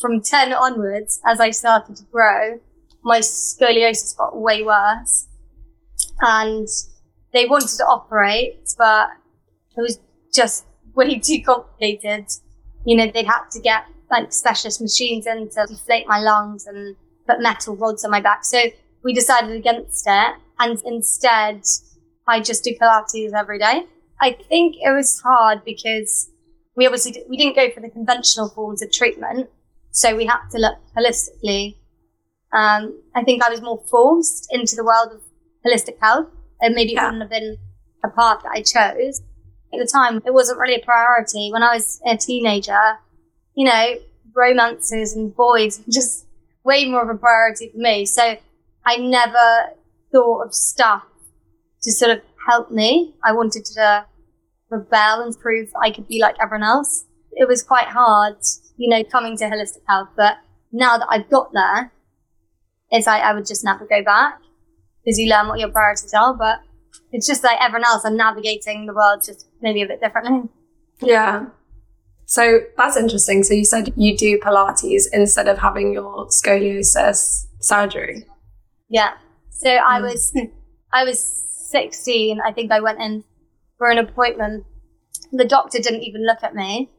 from 0.00 0.20
10 0.20 0.52
onwards, 0.52 1.20
as 1.24 1.40
I 1.40 1.50
started 1.50 1.96
to 1.96 2.04
grow, 2.04 2.60
my 3.02 3.20
scoliosis 3.20 4.16
got 4.16 4.36
way 4.36 4.62
worse. 4.62 5.28
And 6.20 6.68
they 7.32 7.46
wanted 7.46 7.76
to 7.76 7.84
operate, 7.84 8.68
but 8.78 9.08
it 9.76 9.80
was 9.80 9.98
just 10.32 10.66
way 10.94 11.18
too 11.24 11.42
complicated. 11.44 12.26
You 12.84 12.96
know, 12.96 13.10
they'd 13.12 13.26
have 13.26 13.50
to 13.50 13.60
get 13.60 13.84
like 14.10 14.32
specialist 14.32 14.80
machines 14.80 15.26
in 15.26 15.48
to 15.50 15.66
deflate 15.68 16.06
my 16.06 16.20
lungs 16.20 16.66
and 16.66 16.96
put 17.26 17.40
metal 17.40 17.76
rods 17.76 18.04
on 18.04 18.10
my 18.10 18.20
back. 18.20 18.44
So 18.44 18.62
we 19.02 19.12
decided 19.12 19.50
against 19.56 20.04
it. 20.06 20.34
And 20.58 20.80
instead, 20.84 21.62
I 22.26 22.40
just 22.40 22.64
do 22.64 22.74
Pilates 22.80 23.32
every 23.34 23.58
day. 23.58 23.82
I 24.20 24.32
think 24.48 24.76
it 24.76 24.92
was 24.94 25.20
hard 25.20 25.64
because 25.64 26.30
we 26.76 26.86
obviously 26.86 27.12
di- 27.12 27.24
we 27.28 27.36
didn't 27.36 27.56
go 27.56 27.70
for 27.70 27.80
the 27.80 27.90
conventional 27.90 28.48
forms 28.48 28.82
of 28.82 28.90
treatment, 28.90 29.48
so 29.90 30.16
we 30.16 30.24
had 30.26 30.48
to 30.52 30.58
look 30.58 30.76
holistically. 30.96 31.76
Um, 32.52 33.02
I 33.14 33.22
think 33.24 33.42
I 33.44 33.50
was 33.50 33.60
more 33.60 33.82
forced 33.90 34.48
into 34.50 34.76
the 34.76 34.84
world 34.84 35.12
of 35.12 35.20
holistic 35.66 35.96
health, 36.00 36.28
and 36.60 36.74
maybe 36.74 36.92
it 36.92 36.94
Yeah. 36.94 37.04
wouldn't 37.06 37.22
have 37.22 37.30
been 37.30 37.58
a 38.04 38.08
path 38.08 38.42
that 38.44 38.52
I 38.52 38.62
chose. 38.62 39.20
At 39.72 39.78
the 39.78 39.86
time, 39.86 40.22
it 40.24 40.32
wasn't 40.32 40.58
really 40.58 40.76
a 40.80 40.84
priority. 40.84 41.50
When 41.52 41.62
I 41.62 41.74
was 41.74 42.00
a 42.06 42.16
teenager, 42.16 42.98
you 43.56 43.66
know, 43.66 43.94
romances 44.34 45.16
and 45.16 45.34
boys 45.34 45.82
just 45.88 46.26
way 46.62 46.84
more 46.84 47.02
of 47.02 47.08
a 47.08 47.18
priority 47.18 47.70
for 47.70 47.78
me. 47.78 48.04
So 48.06 48.36
I 48.84 48.96
never 48.98 49.72
thought 50.12 50.42
of 50.42 50.54
stuff 50.54 51.04
to 51.82 51.92
sort 51.92 52.12
of 52.12 52.20
help 52.46 52.70
me. 52.70 53.14
I 53.24 53.32
wanted 53.32 53.64
to 53.64 54.06
rebel 54.70 55.22
and 55.22 55.38
prove 55.38 55.70
I 55.80 55.90
could 55.90 56.06
be 56.06 56.20
like 56.20 56.36
everyone 56.40 56.66
else. 56.66 57.06
It 57.32 57.48
was 57.48 57.62
quite 57.62 57.86
hard, 57.86 58.36
you 58.76 58.88
know, 58.88 59.02
coming 59.04 59.36
to 59.38 59.44
holistic 59.44 59.82
health. 59.88 60.08
But 60.16 60.36
now 60.72 60.98
that 60.98 61.06
I've 61.10 61.28
got 61.30 61.52
there, 61.52 61.92
it's 62.90 63.06
like 63.06 63.22
I 63.22 63.34
would 63.34 63.46
just 63.46 63.64
never 63.64 63.86
go 63.86 64.02
back 64.04 64.40
because 65.04 65.18
you 65.18 65.28
learn 65.28 65.48
what 65.48 65.58
your 65.58 65.70
priorities 65.70 66.14
are. 66.14 66.34
But 66.34 66.60
it's 67.12 67.26
just 67.26 67.42
like 67.42 67.58
everyone 67.60 67.86
else. 67.86 68.04
I'm 68.04 68.16
navigating 68.16 68.86
the 68.86 68.94
world 68.94 69.22
just 69.24 69.46
maybe 69.62 69.82
a 69.82 69.86
bit 69.86 70.00
differently. 70.00 70.48
Yeah. 71.00 71.46
So 72.26 72.60
that's 72.76 72.96
interesting. 72.96 73.42
So 73.44 73.54
you 73.54 73.64
said 73.64 73.92
you 73.96 74.16
do 74.16 74.38
Pilates 74.38 75.04
instead 75.12 75.48
of 75.48 75.58
having 75.58 75.92
your 75.92 76.26
scoliosis 76.28 77.46
surgery. 77.60 78.26
Yeah. 78.88 79.14
So 79.50 79.70
I 79.70 80.00
Mm. 80.00 80.02
was, 80.02 80.32
I 80.92 81.04
was 81.04 81.18
16. 81.70 82.40
I 82.44 82.52
think 82.52 82.70
I 82.72 82.80
went 82.80 83.00
in 83.00 83.24
for 83.78 83.90
an 83.90 83.98
appointment. 83.98 84.64
The 85.32 85.44
doctor 85.44 85.78
didn't 85.78 86.02
even 86.02 86.26
look 86.26 86.42
at 86.42 86.54
me 86.54 86.90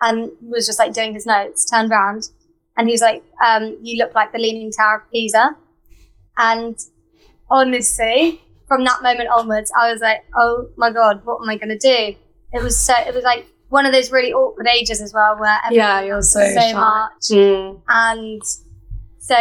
and 0.00 0.30
was 0.40 0.66
just 0.66 0.78
like 0.78 0.92
doing 0.92 1.14
his 1.14 1.26
notes, 1.26 1.68
turned 1.68 1.90
around 1.90 2.28
and 2.76 2.88
he 2.88 2.92
was 2.92 3.00
like, 3.02 3.22
um, 3.44 3.76
you 3.82 3.98
look 4.02 4.14
like 4.14 4.32
the 4.32 4.38
Leaning 4.38 4.70
Tower 4.72 5.02
of 5.04 5.10
Pisa. 5.10 5.56
And 6.38 6.76
honestly, 7.50 8.40
from 8.66 8.84
that 8.84 9.02
moment 9.02 9.28
onwards, 9.28 9.70
I 9.78 9.92
was 9.92 10.00
like, 10.00 10.24
oh 10.36 10.68
my 10.76 10.90
God, 10.90 11.20
what 11.24 11.42
am 11.42 11.48
I 11.48 11.56
going 11.56 11.76
to 11.76 11.78
do? 11.78 12.16
It 12.52 12.62
was 12.62 12.76
so, 12.78 12.94
it 12.96 13.14
was 13.14 13.24
like 13.24 13.46
one 13.72 13.86
of 13.86 13.92
those 13.92 14.10
really 14.12 14.32
awkward 14.32 14.66
ages 14.68 15.00
as 15.00 15.12
well 15.14 15.36
where 15.38 15.58
Yeah, 15.70 16.02
you're 16.02 16.20
so 16.22 16.40
so 16.40 16.60
shy. 16.60 16.72
much 16.74 17.24
Mm. 17.30 17.80
and 17.88 18.42
so 19.18 19.34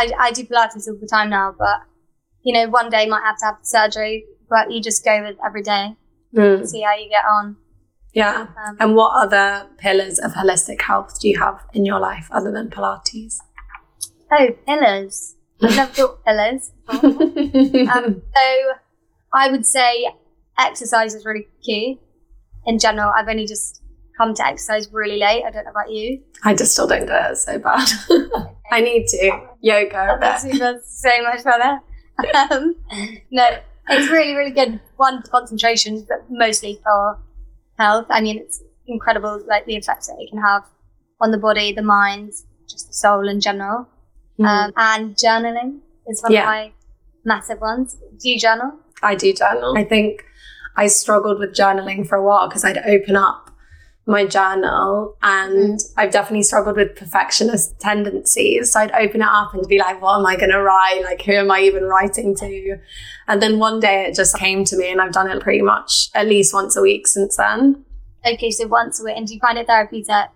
I, 0.00 0.02
I 0.26 0.30
do 0.32 0.44
Pilates 0.44 0.86
all 0.88 0.96
the 1.00 1.08
time 1.10 1.28
now, 1.30 1.54
but 1.58 1.78
you 2.42 2.52
know, 2.54 2.68
one 2.68 2.88
day 2.90 3.06
might 3.06 3.22
have 3.24 3.36
to 3.38 3.44
have 3.46 3.56
the 3.60 3.66
surgery, 3.66 4.24
but 4.48 4.70
you 4.72 4.80
just 4.80 5.04
go 5.04 5.22
with 5.22 5.36
every 5.44 5.62
day, 5.62 5.96
Mm. 6.34 6.66
see 6.66 6.82
how 6.82 6.94
you 6.94 7.08
get 7.08 7.24
on. 7.24 7.56
Yeah. 8.14 8.46
Um, 8.66 8.76
And 8.80 8.94
what 8.94 9.12
other 9.24 9.66
pillars 9.78 10.18
of 10.18 10.32
holistic 10.32 10.80
health 10.82 11.18
do 11.20 11.28
you 11.28 11.38
have 11.40 11.58
in 11.72 11.84
your 11.84 11.98
life 12.00 12.28
other 12.30 12.52
than 12.52 12.70
Pilates? 12.70 13.36
oh, 14.38 14.48
pillars. 14.66 15.34
I've 15.62 15.76
never 15.76 15.92
thought 15.92 16.24
pillars. 16.24 16.70
Um, 16.88 18.22
so 18.36 18.46
I 19.32 19.50
would 19.50 19.66
say 19.66 19.90
exercise 20.58 21.14
is 21.14 21.24
really 21.24 21.48
key. 21.62 22.00
In 22.66 22.78
general, 22.78 23.12
I've 23.16 23.28
only 23.28 23.46
just 23.46 23.82
come 24.16 24.34
to 24.34 24.46
exercise 24.46 24.88
really 24.92 25.18
late. 25.18 25.42
I 25.44 25.50
don't 25.50 25.64
know 25.64 25.70
about 25.70 25.90
you. 25.90 26.22
I 26.44 26.54
just 26.54 26.72
still 26.72 26.86
don't 26.86 27.06
do 27.06 27.12
it 27.12 27.30
it's 27.32 27.44
so 27.44 27.58
bad. 27.58 27.88
I 28.72 28.80
need 28.80 29.06
to. 29.08 29.40
Yoga 29.60 30.16
a 30.16 30.18
That 30.20 30.44
makes 30.44 30.60
me 30.60 30.78
so 30.84 31.22
much 31.22 31.44
better. 31.44 31.80
Um, 32.52 32.76
no, 33.30 33.48
it's 33.88 34.10
really, 34.10 34.34
really 34.34 34.50
good. 34.50 34.80
One 34.96 35.22
for 35.22 35.28
concentration, 35.30 36.04
but 36.08 36.24
mostly 36.30 36.80
for 36.84 37.18
health. 37.78 38.06
I 38.10 38.20
mean, 38.20 38.38
it's 38.38 38.62
incredible, 38.86 39.42
like 39.48 39.66
the 39.66 39.76
effects 39.76 40.06
that 40.08 40.16
it 40.20 40.30
can 40.30 40.40
have 40.40 40.64
on 41.20 41.30
the 41.30 41.38
body, 41.38 41.72
the 41.72 41.82
mind, 41.82 42.32
just 42.68 42.88
the 42.88 42.94
soul 42.94 43.28
in 43.28 43.40
general. 43.40 43.88
Mm. 44.38 44.46
Um, 44.46 44.72
and 44.76 45.16
journaling 45.16 45.80
is 46.06 46.22
one 46.22 46.32
Yeah. 46.32 46.40
of 46.42 46.46
my 46.46 46.72
massive 47.24 47.60
ones. 47.60 47.96
Do 48.20 48.28
you 48.30 48.38
journal? 48.38 48.72
I 49.02 49.14
do 49.14 49.32
journal. 49.32 49.76
I 49.76 49.84
think 49.84 50.24
I 50.76 50.86
struggled 50.86 51.38
with 51.38 51.54
journaling 51.54 52.06
for 52.06 52.16
a 52.16 52.22
while 52.22 52.48
because 52.48 52.64
I'd 52.64 52.78
open 52.78 53.16
up 53.16 53.50
my 54.04 54.26
journal 54.26 55.16
and 55.22 55.78
I've 55.96 56.10
definitely 56.10 56.42
struggled 56.42 56.76
with 56.76 56.96
perfectionist 56.96 57.78
tendencies. 57.78 58.72
So 58.72 58.80
I'd 58.80 58.92
open 58.92 59.22
it 59.22 59.28
up 59.28 59.54
and 59.54 59.66
be 59.68 59.78
like, 59.78 60.02
what 60.02 60.18
am 60.18 60.26
I 60.26 60.36
going 60.36 60.50
to 60.50 60.60
write? 60.60 61.02
Like, 61.04 61.22
who 61.22 61.32
am 61.32 61.50
I 61.50 61.60
even 61.60 61.84
writing 61.84 62.34
to? 62.36 62.78
And 63.28 63.40
then 63.40 63.58
one 63.58 63.80
day 63.80 64.06
it 64.06 64.16
just 64.16 64.36
came 64.36 64.64
to 64.64 64.76
me 64.76 64.90
and 64.90 65.00
I've 65.00 65.12
done 65.12 65.30
it 65.30 65.40
pretty 65.40 65.62
much 65.62 66.08
at 66.14 66.26
least 66.26 66.52
once 66.52 66.76
a 66.76 66.82
week 66.82 67.06
since 67.06 67.36
then. 67.36 67.84
Okay, 68.26 68.50
so 68.50 68.66
once 68.66 69.00
a 69.00 69.04
week. 69.04 69.16
And 69.16 69.26
do 69.26 69.34
you 69.34 69.40
find 69.40 69.58
it 69.58 69.66
therapeutic? 69.66 70.30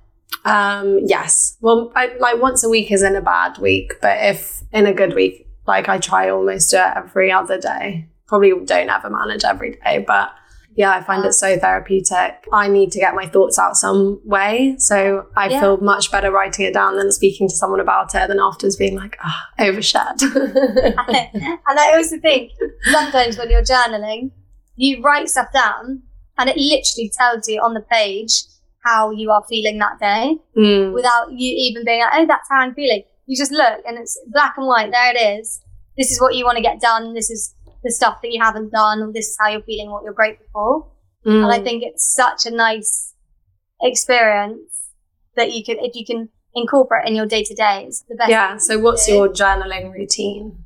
Um, 0.45 1.01
yes. 1.05 1.57
Well, 1.61 1.93
I, 1.97 2.15
like 2.19 2.41
once 2.41 2.63
a 2.63 2.69
week 2.69 2.93
is 2.93 3.03
in 3.03 3.17
a 3.17 3.21
bad 3.21 3.59
week, 3.59 3.95
but 4.01 4.17
if 4.21 4.63
in 4.73 4.87
a 4.87 4.93
good 4.93 5.15
week, 5.15 5.49
like 5.67 5.89
I 5.89 5.99
try 5.99 6.31
almost 6.31 6.71
do 6.71 6.79
it 6.79 6.93
every 6.97 7.33
other 7.33 7.59
day. 7.59 8.09
Probably 8.27 8.53
don't 8.65 8.91
ever 8.91 9.11
manage 9.11 9.45
every 9.45 9.79
day, 9.85 10.05
but 10.07 10.33
yeah, 10.77 10.91
I 10.91 11.03
find 11.03 11.25
it 11.25 11.33
so 11.33 11.59
therapeutic. 11.59 12.45
I 12.53 12.69
need 12.69 12.93
to 12.93 13.01
get 13.01 13.15
my 13.15 13.27
thoughts 13.27 13.59
out 13.59 13.77
some 13.77 14.21
way. 14.25 14.77
So 14.79 15.27
I 15.35 15.49
yeah. 15.49 15.61
feel 15.61 15.79
much 15.79 16.13
better 16.13 16.31
writing 16.31 16.67
it 16.67 16.75
down 16.75 16.97
than 16.97 17.11
speaking 17.13 17.49
to 17.49 17.55
someone 17.55 17.81
about 17.81 18.15
it 18.15 18.29
than 18.29 18.39
afterwards 18.39 18.77
being 18.77 18.95
like, 18.95 19.17
ah, 19.23 19.49
oh, 19.59 19.65
overshared. 19.65 20.21
and 20.23 21.79
I 21.79 21.97
also 21.97 22.19
think 22.21 22.53
sometimes 22.85 23.39
when 23.39 23.51
you're 23.51 23.63
journaling, 23.63 24.33
you 24.75 25.03
write 25.03 25.31
stuff 25.31 25.51
down 25.51 26.03
and 26.37 26.51
it 26.51 26.59
literally 26.59 27.11
tells 27.19 27.49
you 27.49 27.61
on 27.63 27.73
the 27.73 27.81
page 27.81 28.43
how 28.85 29.11
you 29.11 29.31
are 29.31 29.45
feeling 29.49 29.79
that 29.79 29.99
day 29.99 30.37
mm. 30.57 30.93
without 30.93 31.33
you 31.33 31.55
even 31.59 31.85
being 31.87 32.01
like, 32.01 32.13
oh, 32.15 32.27
that's 32.27 32.49
how 32.51 32.59
I'm 32.59 32.75
feeling. 32.75 33.03
You 33.25 33.37
just 33.37 33.51
look 33.51 33.81
and 33.87 33.99
it's 33.99 34.21
black 34.29 34.55
and 34.59 34.67
white. 34.67 34.93
There 34.93 35.17
it 35.17 35.39
is. 35.41 35.63
This 35.97 36.11
is 36.11 36.21
what 36.21 36.35
you 36.35 36.45
want 36.45 36.57
to 36.57 36.63
get 36.63 36.81
done. 36.81 37.15
This 37.15 37.31
is 37.31 37.55
the 37.87 37.93
stuff 37.93 38.21
that 38.23 38.33
you 38.33 38.43
haven't 38.43 38.73
done, 38.73 39.01
or 39.01 39.13
this 39.13 39.29
is 39.29 39.37
how 39.41 39.49
you're 39.49 39.63
feeling, 39.63 39.91
what 39.91 40.03
you're 40.03 40.13
grateful 40.13 40.47
for. 40.53 40.87
Mm. 41.25 41.45
And 41.45 41.53
I 41.53 41.61
think 41.63 41.85
it's 41.85 42.13
such 42.13 42.45
a 42.45 42.51
nice 42.51 43.15
experience 43.81 44.91
that 45.37 45.53
you 45.53 45.65
can, 45.65 45.77
if 45.81 45.95
you 45.95 46.05
can 46.05 46.29
incorporate 46.55 47.09
in 47.09 47.15
your 47.15 47.27
day 47.27 47.45
to 47.45 47.55
days, 47.55 48.05
the 48.09 48.17
best. 48.17 48.31
Yeah. 48.31 48.57
So, 48.57 48.79
what's 48.79 49.09
your 49.09 49.29
journaling 49.29 49.93
routine? 49.93 50.65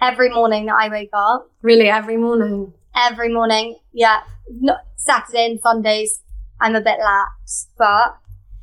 Every 0.00 0.30
morning 0.30 0.66
that 0.66 0.76
I 0.78 0.88
wake 0.88 1.10
up. 1.12 1.50
Really, 1.62 1.88
every 1.88 2.16
morning. 2.16 2.74
Every 2.94 3.32
morning, 3.32 3.78
yeah. 3.92 4.20
Not 4.50 4.80
Saturday 4.96 5.46
and 5.46 5.60
Sundays, 5.60 6.20
I'm 6.60 6.74
a 6.74 6.80
bit 6.80 6.98
lax, 6.98 7.68
but 7.78 8.18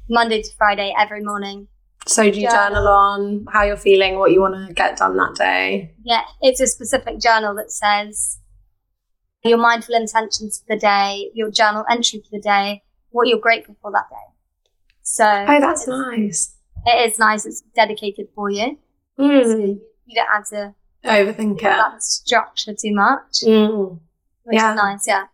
Monday 0.09 0.41
to 0.41 0.49
Friday, 0.57 0.93
every 0.97 1.23
morning. 1.23 1.67
So 2.07 2.23
do 2.31 2.39
you 2.39 2.47
journal. 2.47 2.69
journal 2.69 2.87
on 2.87 3.45
how 3.51 3.63
you're 3.63 3.77
feeling, 3.77 4.17
what 4.17 4.31
you 4.31 4.41
want 4.41 4.67
to 4.67 4.73
get 4.73 4.97
done 4.97 5.17
that 5.17 5.35
day? 5.35 5.93
Yeah, 6.03 6.21
it's 6.41 6.61
a 6.61 6.67
specific 6.67 7.19
journal 7.19 7.53
that 7.55 7.71
says 7.71 8.39
your 9.43 9.57
mindful 9.57 9.95
intentions 9.95 10.59
for 10.59 10.75
the 10.75 10.79
day, 10.79 11.29
your 11.33 11.51
journal 11.51 11.85
entry 11.89 12.19
for 12.19 12.37
the 12.37 12.41
day, 12.41 12.83
what 13.09 13.27
you're 13.27 13.39
grateful 13.39 13.75
for 13.81 13.91
that 13.91 14.09
day. 14.09 14.33
So 15.01 15.25
Oh, 15.25 15.59
that's 15.59 15.87
nice. 15.87 16.55
It 16.85 17.09
is 17.11 17.19
nice. 17.19 17.45
It's 17.45 17.61
dedicated 17.75 18.27
for 18.33 18.49
you. 18.49 18.77
Mm. 19.19 19.43
So 19.43 19.57
you 20.05 20.15
don't 20.15 20.27
have 20.31 20.47
to 20.49 20.75
overthink 21.05 21.57
it. 21.57 21.63
That 21.63 22.03
structure 22.03 22.73
too 22.73 22.93
much. 22.93 23.41
Mm. 23.43 23.99
yeah. 24.51 24.73
nice, 24.73 25.07
yeah. 25.07 25.25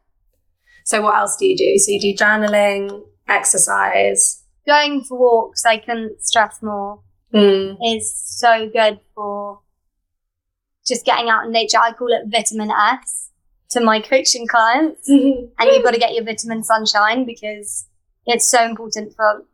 So 0.85 1.01
what 1.01 1.15
else 1.15 1.37
do 1.37 1.45
you 1.45 1.57
do? 1.57 1.77
So 1.77 1.91
you 1.91 1.99
do 1.99 2.13
journaling, 2.13 3.03
exercise, 3.27 4.42
going 4.65 5.03
for 5.03 5.17
walks, 5.17 5.65
I 5.65 5.77
can 5.77 6.15
stress 6.19 6.61
more, 6.61 7.01
mm. 7.33 7.77
is 7.85 8.13
so 8.15 8.69
good 8.69 8.99
for 9.15 9.59
just 10.85 11.05
getting 11.05 11.29
out 11.29 11.45
in 11.45 11.51
nature. 11.51 11.77
I 11.77 11.93
call 11.93 12.09
it 12.09 12.27
vitamin 12.27 12.71
S 12.71 13.29
to 13.71 13.81
my 13.81 13.99
coaching 13.99 14.47
clients. 14.47 15.07
and 15.09 15.49
you've 15.61 15.83
got 15.83 15.93
to 15.93 15.99
get 15.99 16.13
your 16.13 16.23
vitamin 16.23 16.63
sunshine 16.63 17.25
because 17.25 17.85
it's 18.25 18.45
so 18.45 18.63
important 18.63 19.15
for 19.15 19.45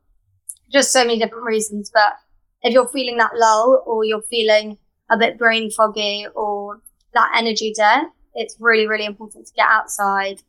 just 0.72 0.92
so 0.92 1.04
many 1.04 1.20
different 1.20 1.46
reasons. 1.46 1.90
But 1.94 2.14
if 2.62 2.74
you're 2.74 2.88
feeling 2.88 3.18
that 3.18 3.36
lull 3.36 3.84
or 3.86 4.04
you're 4.04 4.22
feeling 4.22 4.78
a 5.10 5.18
bit 5.18 5.38
brain 5.38 5.72
foggy 5.72 6.28
or 6.36 6.82
that 7.14 7.34
energy 7.36 7.74
debt, 7.76 8.06
it's 8.36 8.56
really, 8.60 8.88
really 8.88 9.06
important 9.06 9.48
to 9.48 9.54
get 9.54 9.68
outside, 9.68 10.42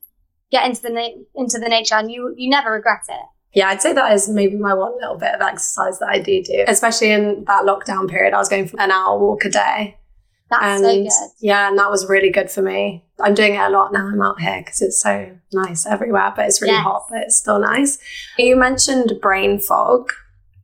get 0.50 0.66
into 0.66 0.82
the 0.82 0.90
na- 0.90 1.22
into 1.34 1.58
the 1.58 1.68
nature, 1.68 1.94
and 1.94 2.10
you 2.10 2.34
you 2.36 2.50
never 2.50 2.72
regret 2.72 3.02
it. 3.08 3.26
Yeah, 3.52 3.68
I'd 3.68 3.82
say 3.82 3.92
that 3.92 4.12
is 4.12 4.28
maybe 4.28 4.56
my 4.56 4.74
one 4.74 4.94
little 5.00 5.16
bit 5.16 5.34
of 5.34 5.40
exercise 5.40 5.98
that 5.98 6.08
I 6.08 6.20
do 6.20 6.42
do, 6.42 6.64
especially 6.68 7.10
in 7.10 7.44
that 7.46 7.64
lockdown 7.64 8.08
period. 8.08 8.32
I 8.32 8.38
was 8.38 8.48
going 8.48 8.68
for 8.68 8.80
an 8.80 8.90
hour 8.90 9.18
walk 9.18 9.44
a 9.44 9.50
day. 9.50 9.96
That's 10.50 10.82
and, 10.82 10.84
so 10.84 11.26
good. 11.26 11.30
Yeah, 11.40 11.68
and 11.68 11.78
that 11.78 11.90
was 11.90 12.08
really 12.08 12.30
good 12.30 12.50
for 12.50 12.62
me. 12.62 13.04
I'm 13.20 13.34
doing 13.34 13.54
it 13.54 13.60
a 13.60 13.68
lot 13.70 13.92
now. 13.92 14.06
I'm 14.06 14.22
out 14.22 14.40
here 14.40 14.60
because 14.60 14.80
it's 14.82 15.00
so 15.00 15.36
nice 15.52 15.86
everywhere, 15.86 16.32
but 16.34 16.46
it's 16.46 16.60
really 16.60 16.74
yes. 16.74 16.84
hot, 16.84 17.06
but 17.10 17.22
it's 17.22 17.38
still 17.38 17.60
nice. 17.60 17.98
You 18.38 18.56
mentioned 18.56 19.14
brain 19.20 19.58
fog, 19.58 20.12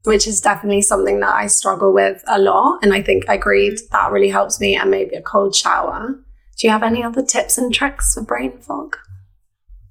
which 0.05 0.26
is 0.26 0.40
definitely 0.40 0.83
something 0.83 1.21
that 1.21 1.35
I 1.35 1.47
struggle 1.49 1.93
with 1.93 2.23
a 2.26 2.38
lot. 2.38 2.81
And 2.83 2.93
I 2.93 3.02
think 3.02 3.28
I 3.28 3.35
agreed 3.35 3.75
mm-hmm. 3.75 3.93
that 3.93 4.12
really 4.12 4.31
helps 4.31 4.61
me 4.61 4.76
and 4.76 4.90
maybe 4.90 5.16
a 5.16 5.23
cold 5.23 5.55
shower. 5.55 6.21
Do 6.57 6.66
you 6.66 6.71
have 6.71 6.83
any 6.83 7.02
other 7.02 7.23
tips 7.23 7.59
and 7.59 7.73
tricks 7.73 8.14
for 8.14 8.23
brain 8.23 8.59
fog? 8.59 8.97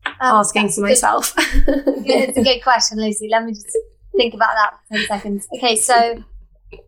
Um, 0.05 0.38
asking 0.38 0.69
for 0.69 0.81
myself. 0.81 1.33
it's 1.38 2.38
a 2.38 2.43
good 2.43 2.62
question, 2.63 3.00
Lucy. 3.00 3.27
Let 3.29 3.43
me 3.43 3.53
just 3.53 3.77
think 4.15 4.33
about 4.33 4.53
that 4.55 4.74
for 4.88 4.97
10 4.97 5.07
seconds. 5.07 5.47
Okay, 5.57 5.75
so 5.75 6.24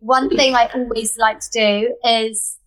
one 0.00 0.30
thing 0.30 0.54
I 0.54 0.68
always 0.74 1.18
like 1.18 1.40
to 1.40 1.50
do 1.52 1.96
is 2.04 2.58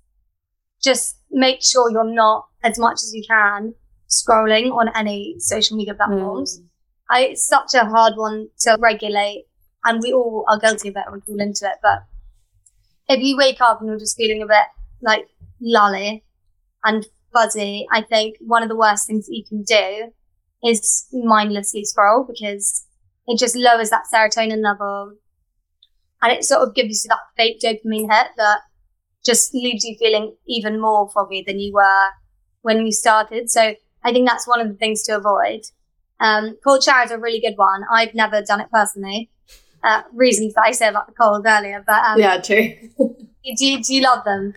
just 0.84 1.18
make 1.32 1.64
sure 1.64 1.90
you're 1.92 2.04
not, 2.04 2.48
as 2.64 2.78
much 2.78 2.96
as 2.96 3.14
you 3.14 3.24
can, 3.28 3.74
scrolling 4.10 4.72
on 4.72 4.90
any 4.96 5.36
social 5.40 5.78
media 5.78 5.94
platforms. 5.94 6.60
Mm. 6.60 6.66
I, 7.10 7.22
it's 7.28 7.46
such 7.46 7.74
a 7.74 7.86
hard 7.86 8.14
one 8.16 8.48
to 8.62 8.78
regulate, 8.80 9.46
and 9.84 10.02
we 10.02 10.14
all 10.14 10.46
are 10.48 10.60
guilty 10.60 10.90
of 10.90 10.96
it 10.96 11.04
and 11.06 11.16
we 11.16 11.22
fall 11.22 11.42
into 11.42 11.66
it. 11.66 11.78
But 11.82 12.04
if 13.10 13.22
you 13.22 13.38
wake 13.38 13.62
up 13.62 13.82
and 13.82 13.90
you're 13.90 14.00
just 14.00 14.18
feeling 14.18 14.42
a 14.42 14.48
bit 14.48 14.66
like 15.02 15.28
lolly 15.60 16.24
and 16.84 17.06
fuzzy, 17.34 17.88
I 17.92 18.02
think 18.02 18.38
one 18.40 18.64
of 18.64 18.70
the 18.70 18.76
worst 18.76 19.08
things 19.08 19.28
that 19.28 19.36
you 19.36 19.44
can 19.44 19.64
do 19.64 20.14
is 20.64 21.08
mindlessly 21.12 21.84
scroll 21.84 22.26
because 22.28 22.86
it 23.28 23.40
just 23.40 23.56
lowers 23.56 23.90
that 23.90 24.04
serotonin 24.14 24.64
level 24.64 25.14
and 26.22 26.32
it 26.32 26.44
sort 26.44 26.68
of 26.68 26.76
gives 26.76 27.04
you 27.04 27.10
that 27.10 27.20
fake 27.36 27.60
dopamine 27.60 28.12
hit 28.12 28.28
that 28.38 28.60
just 29.26 29.54
leaves 29.54 29.84
you 29.84 29.96
feeling 29.98 30.36
even 30.48 30.80
more 30.80 31.10
foggy 31.12 31.44
than 31.46 31.60
you 31.60 31.74
were 31.74 32.10
when 32.62 32.86
you 32.86 32.92
started. 32.92 33.50
So 33.50 33.76
I 34.04 34.12
think 34.12 34.28
that's 34.28 34.48
one 34.48 34.62
of 34.62 34.68
the 34.68 34.76
things 34.76 35.04
to 35.04 35.18
avoid. 35.18 35.62
Um, 36.20 36.58
cold 36.64 36.84
showers 36.84 37.12
are 37.12 37.18
a 37.18 37.20
really 37.20 37.42
good 37.42 37.56
one. 37.56 37.84
I've 37.92 38.14
never 38.14 38.42
done 38.42 38.62
it 38.62 38.70
personally. 38.72 39.32
Uh, 39.84 40.04
reasons 40.14 40.54
that 40.54 40.64
I 40.64 40.72
said 40.72 40.90
about 40.90 41.08
the 41.08 41.14
cold 41.14 41.44
earlier, 41.48 41.84
but 41.86 42.04
um, 42.04 42.20
yeah, 42.20 42.40
true. 42.40 42.74
do, 42.98 43.66
you, 43.66 43.82
do 43.82 43.96
you 43.96 44.02
love 44.04 44.24
them? 44.24 44.54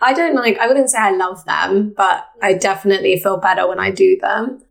I 0.00 0.12
don't 0.12 0.36
like. 0.36 0.58
I 0.58 0.68
wouldn't 0.68 0.90
say 0.90 0.98
I 0.98 1.10
love 1.10 1.44
them, 1.44 1.92
but 1.96 2.28
I 2.40 2.54
definitely 2.54 3.18
feel 3.18 3.38
better 3.38 3.68
when 3.68 3.80
I 3.80 3.90
do 3.90 4.16
them. 4.20 4.62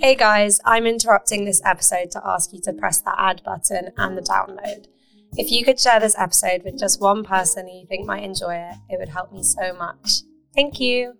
Hey 0.00 0.14
guys, 0.14 0.60
I'm 0.64 0.86
interrupting 0.86 1.44
this 1.44 1.60
episode 1.64 2.12
to 2.12 2.22
ask 2.24 2.52
you 2.52 2.60
to 2.60 2.72
press 2.72 3.00
that 3.00 3.16
add 3.18 3.42
button 3.44 3.90
and 3.96 4.16
the 4.16 4.22
download. 4.22 4.86
If 5.32 5.50
you 5.50 5.64
could 5.64 5.80
share 5.80 5.98
this 5.98 6.16
episode 6.16 6.62
with 6.62 6.78
just 6.78 7.00
one 7.00 7.24
person 7.24 7.66
who 7.66 7.80
you 7.80 7.86
think 7.88 8.06
might 8.06 8.22
enjoy 8.22 8.54
it, 8.54 8.76
it 8.88 9.00
would 9.00 9.08
help 9.08 9.32
me 9.32 9.42
so 9.42 9.74
much. 9.74 10.20
Thank 10.54 10.78
you. 10.78 11.14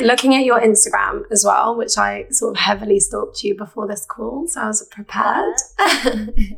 Looking 0.00 0.36
at 0.36 0.44
your 0.44 0.60
Instagram 0.60 1.22
as 1.32 1.44
well, 1.44 1.76
which 1.76 1.98
I 1.98 2.26
sort 2.30 2.56
of 2.56 2.60
heavily 2.60 3.00
stalked 3.00 3.42
you 3.42 3.56
before 3.56 3.88
this 3.88 4.06
call, 4.06 4.46
so 4.46 4.60
I 4.60 4.66
was 4.68 4.86
prepared. 4.92 5.56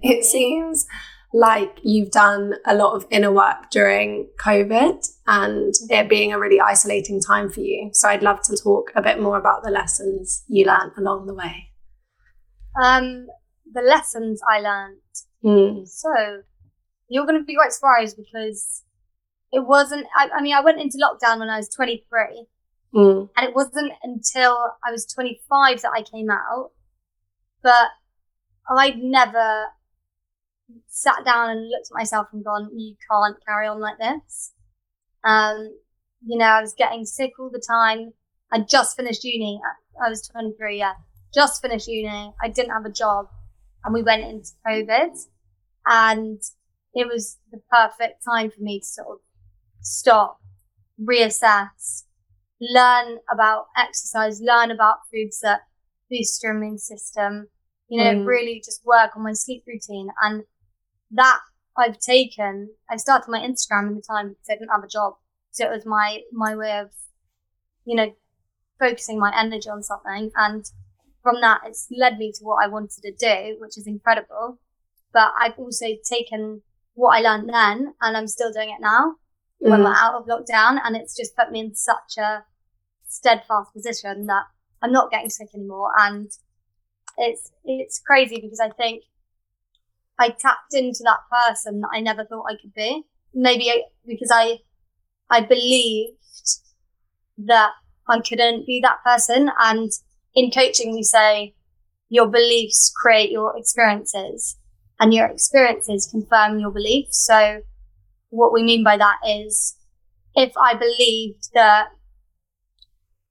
it 0.02 0.26
seems 0.26 0.86
like 1.32 1.78
you've 1.82 2.10
done 2.10 2.54
a 2.66 2.74
lot 2.74 2.94
of 2.94 3.06
inner 3.10 3.30
work 3.30 3.70
during 3.70 4.28
COVID 4.40 5.06
and 5.26 5.72
it 5.88 6.08
being 6.08 6.32
a 6.32 6.38
really 6.38 6.60
isolating 6.60 7.20
time 7.20 7.48
for 7.48 7.60
you. 7.60 7.90
So 7.92 8.08
I'd 8.08 8.22
love 8.22 8.42
to 8.42 8.56
talk 8.56 8.90
a 8.96 9.02
bit 9.02 9.20
more 9.20 9.38
about 9.38 9.62
the 9.62 9.70
lessons 9.70 10.44
you 10.48 10.66
learned 10.66 10.92
along 10.98 11.26
the 11.26 11.34
way. 11.34 11.70
Um, 12.82 13.26
the 13.72 13.82
lessons 13.82 14.40
I 14.50 14.60
learned. 14.60 14.96
Mm. 15.44 15.88
So 15.88 16.10
you're 17.08 17.26
going 17.26 17.38
to 17.38 17.44
be 17.44 17.54
quite 17.54 17.72
surprised 17.72 18.16
because 18.16 18.82
it 19.52 19.64
wasn't, 19.64 20.06
I, 20.16 20.28
I, 20.36 20.42
mean, 20.42 20.54
I 20.54 20.60
went 20.60 20.80
into 20.80 20.98
lockdown 20.98 21.38
when 21.38 21.48
I 21.48 21.58
was 21.58 21.68
23 21.68 22.46
mm. 22.94 23.28
and 23.36 23.48
it 23.48 23.54
wasn't 23.54 23.92
until 24.02 24.56
I 24.84 24.90
was 24.90 25.06
25 25.06 25.82
that 25.82 25.92
I 25.94 26.02
came 26.02 26.28
out, 26.28 26.70
but 27.62 27.88
I'd 28.76 28.98
never 28.98 29.66
sat 30.86 31.24
down 31.24 31.50
and 31.50 31.68
looked 31.68 31.88
at 31.90 31.94
myself 31.94 32.28
and 32.32 32.44
gone, 32.44 32.70
you 32.76 32.96
can't 33.10 33.36
carry 33.46 33.66
on 33.66 33.80
like 33.80 33.98
this. 33.98 34.52
Um, 35.24 35.76
you 36.26 36.38
know, 36.38 36.46
I 36.46 36.60
was 36.60 36.74
getting 36.74 37.04
sick 37.04 37.32
all 37.38 37.50
the 37.50 37.62
time. 37.66 38.12
I 38.52 38.60
just 38.60 38.96
finished 38.96 39.24
uni. 39.24 39.60
I 40.04 40.08
was 40.08 40.26
23, 40.28 40.78
yeah. 40.78 40.94
Just 41.32 41.62
finished 41.62 41.88
uni. 41.88 42.32
I 42.42 42.48
didn't 42.48 42.72
have 42.72 42.84
a 42.84 42.90
job 42.92 43.26
and 43.84 43.94
we 43.94 44.02
went 44.02 44.22
into 44.24 44.50
COVID 44.66 45.16
and 45.86 46.40
it 46.94 47.06
was 47.06 47.38
the 47.52 47.60
perfect 47.70 48.24
time 48.24 48.50
for 48.50 48.60
me 48.62 48.80
to 48.80 48.86
sort 48.86 49.08
of 49.08 49.18
stop, 49.80 50.40
reassess, 51.00 52.04
learn 52.60 53.18
about 53.32 53.66
exercise, 53.76 54.40
learn 54.40 54.70
about 54.70 54.96
foods 55.10 55.40
that 55.40 55.60
boost 56.10 56.42
your 56.42 56.56
immune 56.56 56.78
system, 56.78 57.48
you 57.88 58.02
know, 58.02 58.14
Mm. 58.16 58.26
really 58.26 58.60
just 58.64 58.84
work 58.84 59.16
on 59.16 59.22
my 59.22 59.32
sleep 59.32 59.64
routine. 59.66 60.08
And 60.22 60.44
that 61.12 61.40
I've 61.76 61.98
taken, 61.98 62.70
I 62.88 62.96
started 62.96 63.30
my 63.30 63.40
Instagram 63.40 63.88
in 63.88 63.94
the 63.96 64.02
time 64.02 64.30
because 64.30 64.46
I 64.50 64.54
didn't 64.54 64.70
have 64.70 64.84
a 64.84 64.88
job. 64.88 65.14
So 65.52 65.66
it 65.66 65.70
was 65.70 65.86
my, 65.86 66.20
my 66.32 66.54
way 66.56 66.78
of, 66.78 66.90
you 67.84 67.96
know, 67.96 68.12
focusing 68.78 69.18
my 69.18 69.32
energy 69.36 69.68
on 69.68 69.82
something. 69.82 70.30
And 70.36 70.64
from 71.22 71.40
that, 71.40 71.60
it's 71.66 71.88
led 71.90 72.18
me 72.18 72.32
to 72.32 72.44
what 72.44 72.64
I 72.64 72.68
wanted 72.68 73.02
to 73.02 73.12
do, 73.12 73.56
which 73.60 73.76
is 73.76 73.86
incredible. 73.86 74.58
But 75.12 75.32
I've 75.38 75.58
also 75.58 75.86
taken 76.08 76.62
what 76.94 77.16
I 77.16 77.20
learned 77.20 77.48
then 77.48 77.94
and 78.00 78.16
I'm 78.16 78.28
still 78.28 78.52
doing 78.52 78.70
it 78.70 78.80
now 78.80 79.14
when 79.58 79.80
Mm. 79.80 79.84
we're 79.84 79.96
out 79.96 80.14
of 80.14 80.26
lockdown. 80.26 80.80
And 80.84 80.96
it's 80.96 81.16
just 81.16 81.36
put 81.36 81.50
me 81.50 81.60
in 81.60 81.74
such 81.74 82.16
a 82.18 82.44
steadfast 83.08 83.72
position 83.72 84.26
that 84.26 84.44
I'm 84.82 84.92
not 84.92 85.10
getting 85.10 85.30
sick 85.30 85.48
anymore. 85.54 85.90
And 85.98 86.30
it's, 87.18 87.50
it's 87.64 87.98
crazy 87.98 88.40
because 88.40 88.60
I 88.60 88.70
think 88.70 89.02
I 90.20 90.28
tapped 90.28 90.74
into 90.74 91.00
that 91.04 91.20
person 91.32 91.80
that 91.80 91.88
I 91.94 92.00
never 92.00 92.26
thought 92.26 92.44
I 92.46 92.56
could 92.60 92.74
be. 92.74 93.04
Maybe 93.32 93.72
because 94.06 94.30
I, 94.30 94.58
I 95.30 95.40
believed 95.40 96.18
that 97.38 97.70
I 98.06 98.20
couldn't 98.20 98.66
be 98.66 98.80
that 98.82 98.98
person. 99.02 99.50
And 99.58 99.90
in 100.34 100.50
coaching, 100.50 100.92
we 100.94 101.02
say 101.02 101.54
your 102.10 102.26
beliefs 102.26 102.92
create 103.02 103.30
your 103.30 103.56
experiences 103.56 104.58
and 104.98 105.14
your 105.14 105.26
experiences 105.26 106.06
confirm 106.10 106.58
your 106.58 106.70
beliefs. 106.70 107.24
So 107.26 107.62
what 108.28 108.52
we 108.52 108.62
mean 108.62 108.84
by 108.84 108.98
that 108.98 109.16
is 109.26 109.76
if 110.34 110.52
I 110.58 110.74
believed 110.74 111.48
that, 111.54 111.88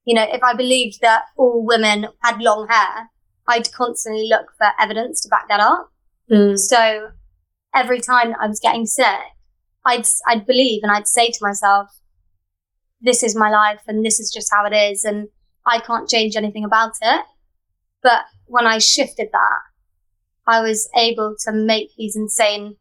you 0.04 0.14
know, 0.14 0.26
if 0.28 0.42
I 0.42 0.54
believed 0.54 1.00
that 1.02 1.26
all 1.36 1.64
women 1.64 2.08
had 2.24 2.40
long 2.40 2.66
hair, 2.68 3.10
I'd 3.46 3.72
constantly 3.72 4.28
look 4.28 4.46
for 4.58 4.68
evidence 4.80 5.20
to 5.22 5.28
back 5.28 5.48
that 5.48 5.60
up. 5.60 5.92
Mm. 6.30 6.58
So 6.58 7.10
every 7.74 8.00
time 8.00 8.34
I 8.40 8.46
was 8.46 8.60
getting 8.60 8.86
sick, 8.86 9.06
I'd, 9.84 10.04
I'd 10.26 10.46
believe 10.46 10.82
and 10.82 10.92
I'd 10.92 11.08
say 11.08 11.30
to 11.30 11.38
myself, 11.40 11.88
this 13.00 13.22
is 13.22 13.34
my 13.34 13.50
life 13.50 13.80
and 13.86 14.04
this 14.04 14.20
is 14.20 14.30
just 14.30 14.50
how 14.52 14.64
it 14.66 14.74
is 14.74 15.04
and 15.04 15.28
I 15.66 15.80
can't 15.80 16.08
change 16.08 16.36
anything 16.36 16.64
about 16.64 16.92
it. 17.00 17.24
But 18.02 18.20
when 18.46 18.66
I 18.66 18.78
shifted 18.78 19.28
that, 19.32 19.60
I 20.46 20.60
was 20.60 20.88
able 20.96 21.34
to 21.44 21.52
make 21.52 21.90
these 21.96 22.16
insane 22.16 22.76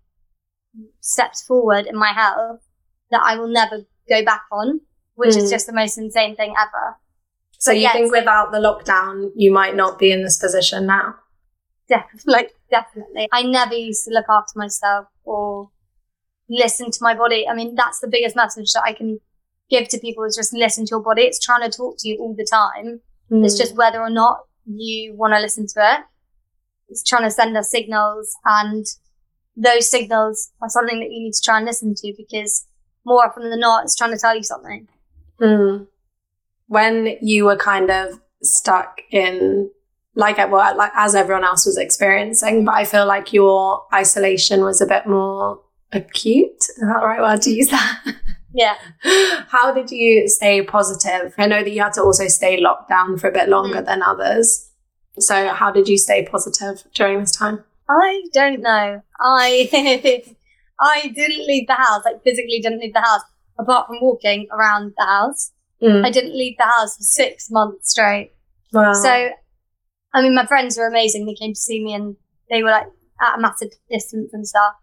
steps 1.01 1.41
forward 1.43 1.85
in 1.85 1.95
my 1.97 2.13
health 2.13 2.61
that 3.11 3.21
I 3.23 3.35
will 3.37 3.47
never 3.47 3.79
go 4.07 4.23
back 4.23 4.43
on, 4.51 4.81
which 5.15 5.35
is 5.35 5.45
Mm. 5.45 5.49
just 5.51 5.67
the 5.67 5.73
most 5.73 5.97
insane 5.97 6.35
thing 6.35 6.53
ever. 6.59 6.97
So 7.57 7.71
you 7.71 7.81
Yes. 7.81 7.93
think 7.93 8.11
without 8.11 8.51
the 8.51 8.59
lockdown, 8.59 9.31
you 9.35 9.51
might 9.51 9.75
not 9.75 9.99
be 9.99 10.11
in 10.11 10.23
this 10.23 10.37
position 10.37 10.85
now? 10.85 11.15
Definitely, 11.89 12.33
like, 12.33 12.55
definitely. 12.69 13.27
I 13.31 13.43
never 13.43 13.73
used 13.73 14.05
to 14.05 14.11
look 14.13 14.25
after 14.29 14.57
myself 14.57 15.07
or 15.23 15.69
listen 16.49 16.91
to 16.91 16.99
my 17.01 17.15
body. 17.15 17.47
I 17.47 17.53
mean, 17.55 17.75
that's 17.75 17.99
the 17.99 18.07
biggest 18.07 18.35
message 18.35 18.71
that 18.73 18.83
I 18.83 18.93
can 18.93 19.19
give 19.69 19.87
to 19.89 19.97
people 19.99 20.23
is 20.23 20.35
just 20.35 20.53
listen 20.53 20.85
to 20.85 20.91
your 20.91 21.01
body. 21.03 21.23
It's 21.23 21.39
trying 21.43 21.69
to 21.69 21.75
talk 21.75 21.95
to 21.99 22.07
you 22.09 22.17
all 22.19 22.35
the 22.35 22.45
time. 22.45 23.01
It's 23.31 23.55
Mm. 23.55 23.57
just 23.59 23.75
whether 23.75 23.99
or 24.01 24.09
not 24.09 24.45
you 24.65 25.13
want 25.15 25.33
to 25.33 25.39
listen 25.39 25.67
to 25.67 25.79
it. 25.93 26.05
It's 26.89 27.03
trying 27.03 27.23
to 27.23 27.31
send 27.31 27.55
us 27.55 27.69
signals 27.69 28.35
and 28.45 28.85
those 29.55 29.89
signals 29.89 30.51
are 30.61 30.69
something 30.69 30.99
that 30.99 31.11
you 31.11 31.19
need 31.23 31.33
to 31.33 31.41
try 31.43 31.57
and 31.57 31.65
listen 31.65 31.93
to 31.95 32.13
because 32.17 32.65
more 33.05 33.25
often 33.25 33.49
than 33.49 33.59
not, 33.59 33.83
it's 33.83 33.95
trying 33.95 34.11
to 34.11 34.17
tell 34.17 34.35
you 34.35 34.43
something. 34.43 34.87
Mm. 35.39 35.87
When 36.67 37.17
you 37.21 37.45
were 37.45 37.57
kind 37.57 37.89
of 37.91 38.19
stuck 38.41 39.01
in, 39.11 39.69
like, 40.15 40.37
well, 40.37 40.75
like 40.75 40.91
as 40.95 41.15
everyone 41.15 41.43
else 41.43 41.65
was 41.65 41.77
experiencing, 41.77 42.65
but 42.65 42.75
I 42.75 42.85
feel 42.85 43.05
like 43.05 43.33
your 43.33 43.83
isolation 43.93 44.63
was 44.63 44.81
a 44.81 44.85
bit 44.85 45.07
more 45.07 45.61
acute. 45.91 46.61
Is 46.61 46.77
that 46.81 46.99
the 46.99 47.05
right 47.05 47.21
word 47.21 47.41
to 47.43 47.51
use 47.51 47.69
that? 47.69 48.03
Yeah. 48.53 48.75
How 49.47 49.73
did 49.73 49.91
you 49.91 50.27
stay 50.27 50.63
positive? 50.63 51.33
I 51.37 51.47
know 51.47 51.63
that 51.63 51.69
you 51.69 51.81
had 51.81 51.93
to 51.93 52.01
also 52.01 52.27
stay 52.27 52.59
locked 52.59 52.89
down 52.89 53.17
for 53.17 53.29
a 53.29 53.31
bit 53.31 53.49
longer 53.49 53.81
than 53.81 54.01
others. 54.01 54.69
So, 55.17 55.49
how 55.49 55.71
did 55.71 55.89
you 55.89 55.97
stay 55.97 56.25
positive 56.25 56.83
during 56.93 57.19
this 57.19 57.31
time? 57.31 57.63
I 57.89 58.23
don't 58.31 58.61
know. 58.61 59.01
I 59.19 60.23
I 60.79 61.07
didn't 61.13 61.45
leave 61.45 61.67
the 61.67 61.73
house, 61.73 62.03
like 62.05 62.23
physically 62.23 62.59
didn't 62.59 62.79
leave 62.79 62.93
the 62.93 63.01
house, 63.01 63.21
apart 63.57 63.87
from 63.87 63.97
walking 64.01 64.47
around 64.51 64.93
the 64.97 65.05
house. 65.05 65.51
Mm. 65.81 66.05
I 66.05 66.11
didn't 66.11 66.37
leave 66.37 66.55
the 66.57 66.65
house 66.65 66.95
for 66.95 67.03
six 67.03 67.49
months 67.51 67.91
straight. 67.91 68.31
Wow. 68.71 68.93
So, 68.93 69.29
I 70.13 70.21
mean, 70.21 70.35
my 70.35 70.45
friends 70.45 70.77
were 70.77 70.87
amazing. 70.87 71.25
They 71.25 71.35
came 71.35 71.53
to 71.53 71.59
see 71.59 71.83
me 71.83 71.93
and 71.93 72.15
they 72.49 72.63
were 72.63 72.71
like 72.71 72.87
at 73.21 73.37
a 73.37 73.41
massive 73.41 73.69
distance 73.89 74.33
and 74.33 74.47
stuff. 74.47 74.73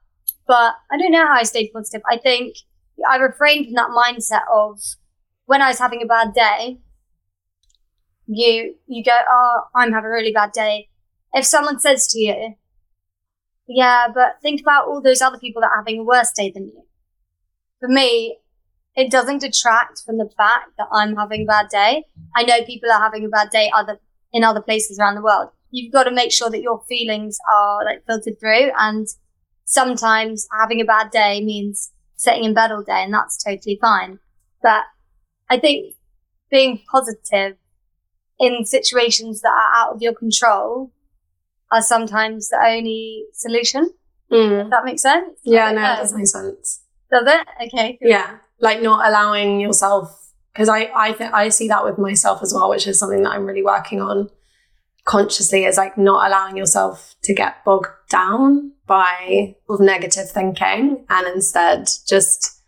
But 0.46 0.74
I 0.90 0.96
don't 0.98 1.10
know 1.12 1.26
how 1.26 1.34
I 1.34 1.42
stayed 1.42 1.70
positive. 1.72 2.02
I 2.08 2.18
think 2.18 2.56
I 3.08 3.16
refrained 3.16 3.66
from 3.66 3.74
that 3.74 3.90
mindset 3.90 4.42
of 4.52 4.80
when 5.46 5.62
I 5.62 5.68
was 5.68 5.78
having 5.78 6.02
a 6.02 6.06
bad 6.06 6.32
day, 6.32 6.78
you, 8.26 8.74
you 8.86 9.04
go, 9.04 9.18
Oh, 9.28 9.62
I'm 9.74 9.92
having 9.92 10.06
a 10.06 10.12
really 10.12 10.32
bad 10.32 10.52
day. 10.52 10.88
If 11.32 11.44
someone 11.44 11.80
says 11.80 12.06
to 12.08 12.18
you, 12.18 12.54
yeah, 13.68 14.06
but 14.14 14.40
think 14.42 14.60
about 14.60 14.86
all 14.86 15.02
those 15.02 15.20
other 15.20 15.38
people 15.38 15.60
that 15.62 15.70
are 15.70 15.78
having 15.78 16.00
a 16.00 16.04
worse 16.04 16.30
day 16.32 16.50
than 16.52 16.66
you. 16.66 16.84
For 17.80 17.88
me, 17.88 18.38
it 18.94 19.10
doesn't 19.10 19.40
detract 19.40 20.02
from 20.06 20.18
the 20.18 20.30
fact 20.36 20.70
that 20.78 20.86
I'm 20.92 21.16
having 21.16 21.42
a 21.42 21.46
bad 21.46 21.68
day. 21.68 22.04
I 22.34 22.44
know 22.44 22.64
people 22.64 22.90
are 22.90 23.00
having 23.00 23.24
a 23.24 23.28
bad 23.28 23.50
day 23.50 23.70
other 23.74 24.00
in 24.36 24.44
other 24.44 24.60
places 24.60 24.98
around 24.98 25.14
the 25.14 25.22
world. 25.22 25.48
You've 25.70 25.92
got 25.92 26.04
to 26.04 26.10
make 26.10 26.30
sure 26.30 26.50
that 26.50 26.60
your 26.60 26.82
feelings 26.86 27.38
are 27.50 27.82
like 27.86 28.04
filtered 28.06 28.38
through. 28.38 28.70
And 28.78 29.06
sometimes 29.64 30.46
having 30.60 30.78
a 30.82 30.84
bad 30.84 31.10
day 31.10 31.42
means 31.42 31.90
sitting 32.16 32.44
in 32.44 32.52
bed 32.52 32.70
all 32.70 32.82
day, 32.82 33.02
and 33.02 33.14
that's 33.14 33.42
totally 33.42 33.78
fine. 33.80 34.18
But 34.62 34.82
I 35.48 35.58
think 35.58 35.94
being 36.50 36.82
positive 36.90 37.56
in 38.38 38.66
situations 38.66 39.40
that 39.40 39.48
are 39.48 39.74
out 39.74 39.94
of 39.94 40.02
your 40.02 40.12
control 40.12 40.92
are 41.72 41.80
sometimes 41.80 42.50
the 42.50 42.58
only 42.58 43.24
solution. 43.32 43.90
Mm. 44.30 44.68
That 44.68 44.84
makes 44.84 45.00
sense? 45.00 45.38
Yeah, 45.44 45.72
no, 45.72 45.80
know. 45.80 45.92
it 45.94 45.96
does 45.96 46.12
make 46.12 46.26
sense. 46.26 46.82
Does 47.10 47.26
it? 47.26 47.46
Okay. 47.68 47.98
cool. 48.02 48.10
Yeah, 48.10 48.36
like 48.60 48.82
not 48.82 49.08
allowing 49.08 49.60
yourself 49.60 50.25
because 50.56 50.68
I 50.70 50.90
I 50.94 51.12
think 51.12 51.34
I 51.34 51.50
see 51.50 51.68
that 51.68 51.84
with 51.84 51.98
myself 51.98 52.42
as 52.42 52.54
well, 52.54 52.70
which 52.70 52.86
is 52.86 52.98
something 52.98 53.22
that 53.22 53.30
I'm 53.32 53.44
really 53.44 53.62
working 53.62 54.00
on 54.00 54.30
consciously. 55.04 55.64
Is 55.64 55.76
like 55.76 55.98
not 55.98 56.26
allowing 56.26 56.56
yourself 56.56 57.14
to 57.22 57.34
get 57.34 57.64
bogged 57.64 57.90
down 58.08 58.72
by 58.86 59.54
negative 59.68 60.30
thinking, 60.30 61.04
and 61.10 61.26
instead 61.34 61.88
just 62.06 62.62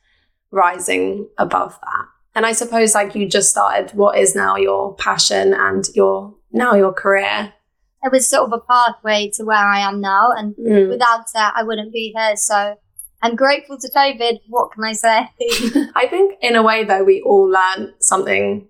rising 0.50 1.28
above 1.38 1.78
that. 1.82 2.04
And 2.34 2.44
I 2.46 2.52
suppose 2.52 2.94
like 2.94 3.14
you 3.14 3.28
just 3.28 3.50
started 3.50 3.96
what 3.96 4.18
is 4.18 4.34
now 4.34 4.56
your 4.56 4.94
passion 4.96 5.54
and 5.54 5.84
your 5.94 6.34
now 6.52 6.74
your 6.74 6.92
career. 6.92 7.54
It 8.02 8.12
was 8.12 8.28
sort 8.28 8.44
of 8.44 8.52
a 8.52 8.60
pathway 8.60 9.30
to 9.34 9.44
where 9.44 9.56
I 9.56 9.80
am 9.80 10.00
now. 10.00 10.30
And 10.36 10.54
Mm. 10.54 10.88
without 10.90 11.24
that, 11.34 11.54
I 11.56 11.64
wouldn't 11.64 11.92
be 11.92 12.12
here. 12.16 12.36
So 12.36 12.76
I'm 13.22 13.34
grateful 13.36 13.78
to 13.78 13.90
COVID. 13.90 14.40
What 14.48 14.72
can 14.72 14.84
I 14.84 14.92
say? 14.92 15.28
I 15.96 16.06
think 16.08 16.34
in 16.40 16.54
a 16.56 16.62
way 16.62 16.84
though 16.84 17.02
we 17.04 17.20
all 17.22 17.50
learned 17.50 17.94
something 18.00 18.68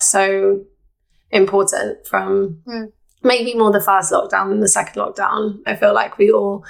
so 0.00 0.64
important 1.30 2.06
from 2.06 2.62
Mm. 2.66 2.92
maybe 3.22 3.54
more 3.54 3.72
the 3.72 3.80
first 3.80 4.12
lockdown 4.12 4.48
than 4.50 4.60
the 4.60 4.68
second 4.68 5.00
lockdown. 5.02 5.58
I 5.66 5.74
feel 5.76 5.94
like 5.94 6.18
we 6.18 6.30
all 6.30 6.64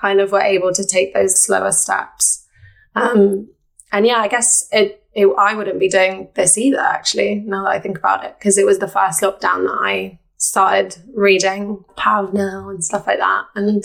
kind 0.00 0.20
of 0.20 0.32
were 0.32 0.40
able 0.42 0.72
to 0.74 0.84
take 0.84 1.14
those 1.14 1.40
slower 1.40 1.72
steps. 1.72 2.46
Um, 2.94 3.48
and 3.92 4.06
yeah, 4.06 4.18
I 4.18 4.28
guess 4.28 4.68
it, 4.72 5.02
it 5.14 5.26
I 5.38 5.54
wouldn't 5.54 5.80
be 5.80 5.88
doing 5.88 6.28
this 6.34 6.58
either 6.58 6.80
actually, 6.80 7.36
now 7.46 7.64
that 7.64 7.70
I 7.70 7.78
think 7.80 7.98
about 7.98 8.24
it, 8.24 8.36
because 8.38 8.58
it 8.58 8.66
was 8.66 8.78
the 8.78 8.88
first 8.88 9.22
lockdown 9.22 9.66
that 9.66 9.78
I 9.80 10.18
started 10.36 10.96
reading 11.14 11.82
Power 11.96 12.30
Now 12.32 12.68
and 12.68 12.84
stuff 12.84 13.06
like 13.06 13.18
that. 13.18 13.44
And 13.54 13.82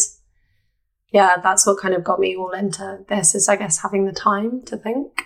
yeah, 1.11 1.37
that's 1.43 1.65
what 1.67 1.79
kind 1.79 1.93
of 1.93 2.03
got 2.03 2.19
me 2.19 2.35
all 2.35 2.51
into 2.51 2.99
this 3.09 3.35
is 3.35 3.47
I 3.49 3.55
guess 3.55 3.81
having 3.81 4.05
the 4.05 4.11
time 4.13 4.61
to 4.63 4.77
think 4.77 5.23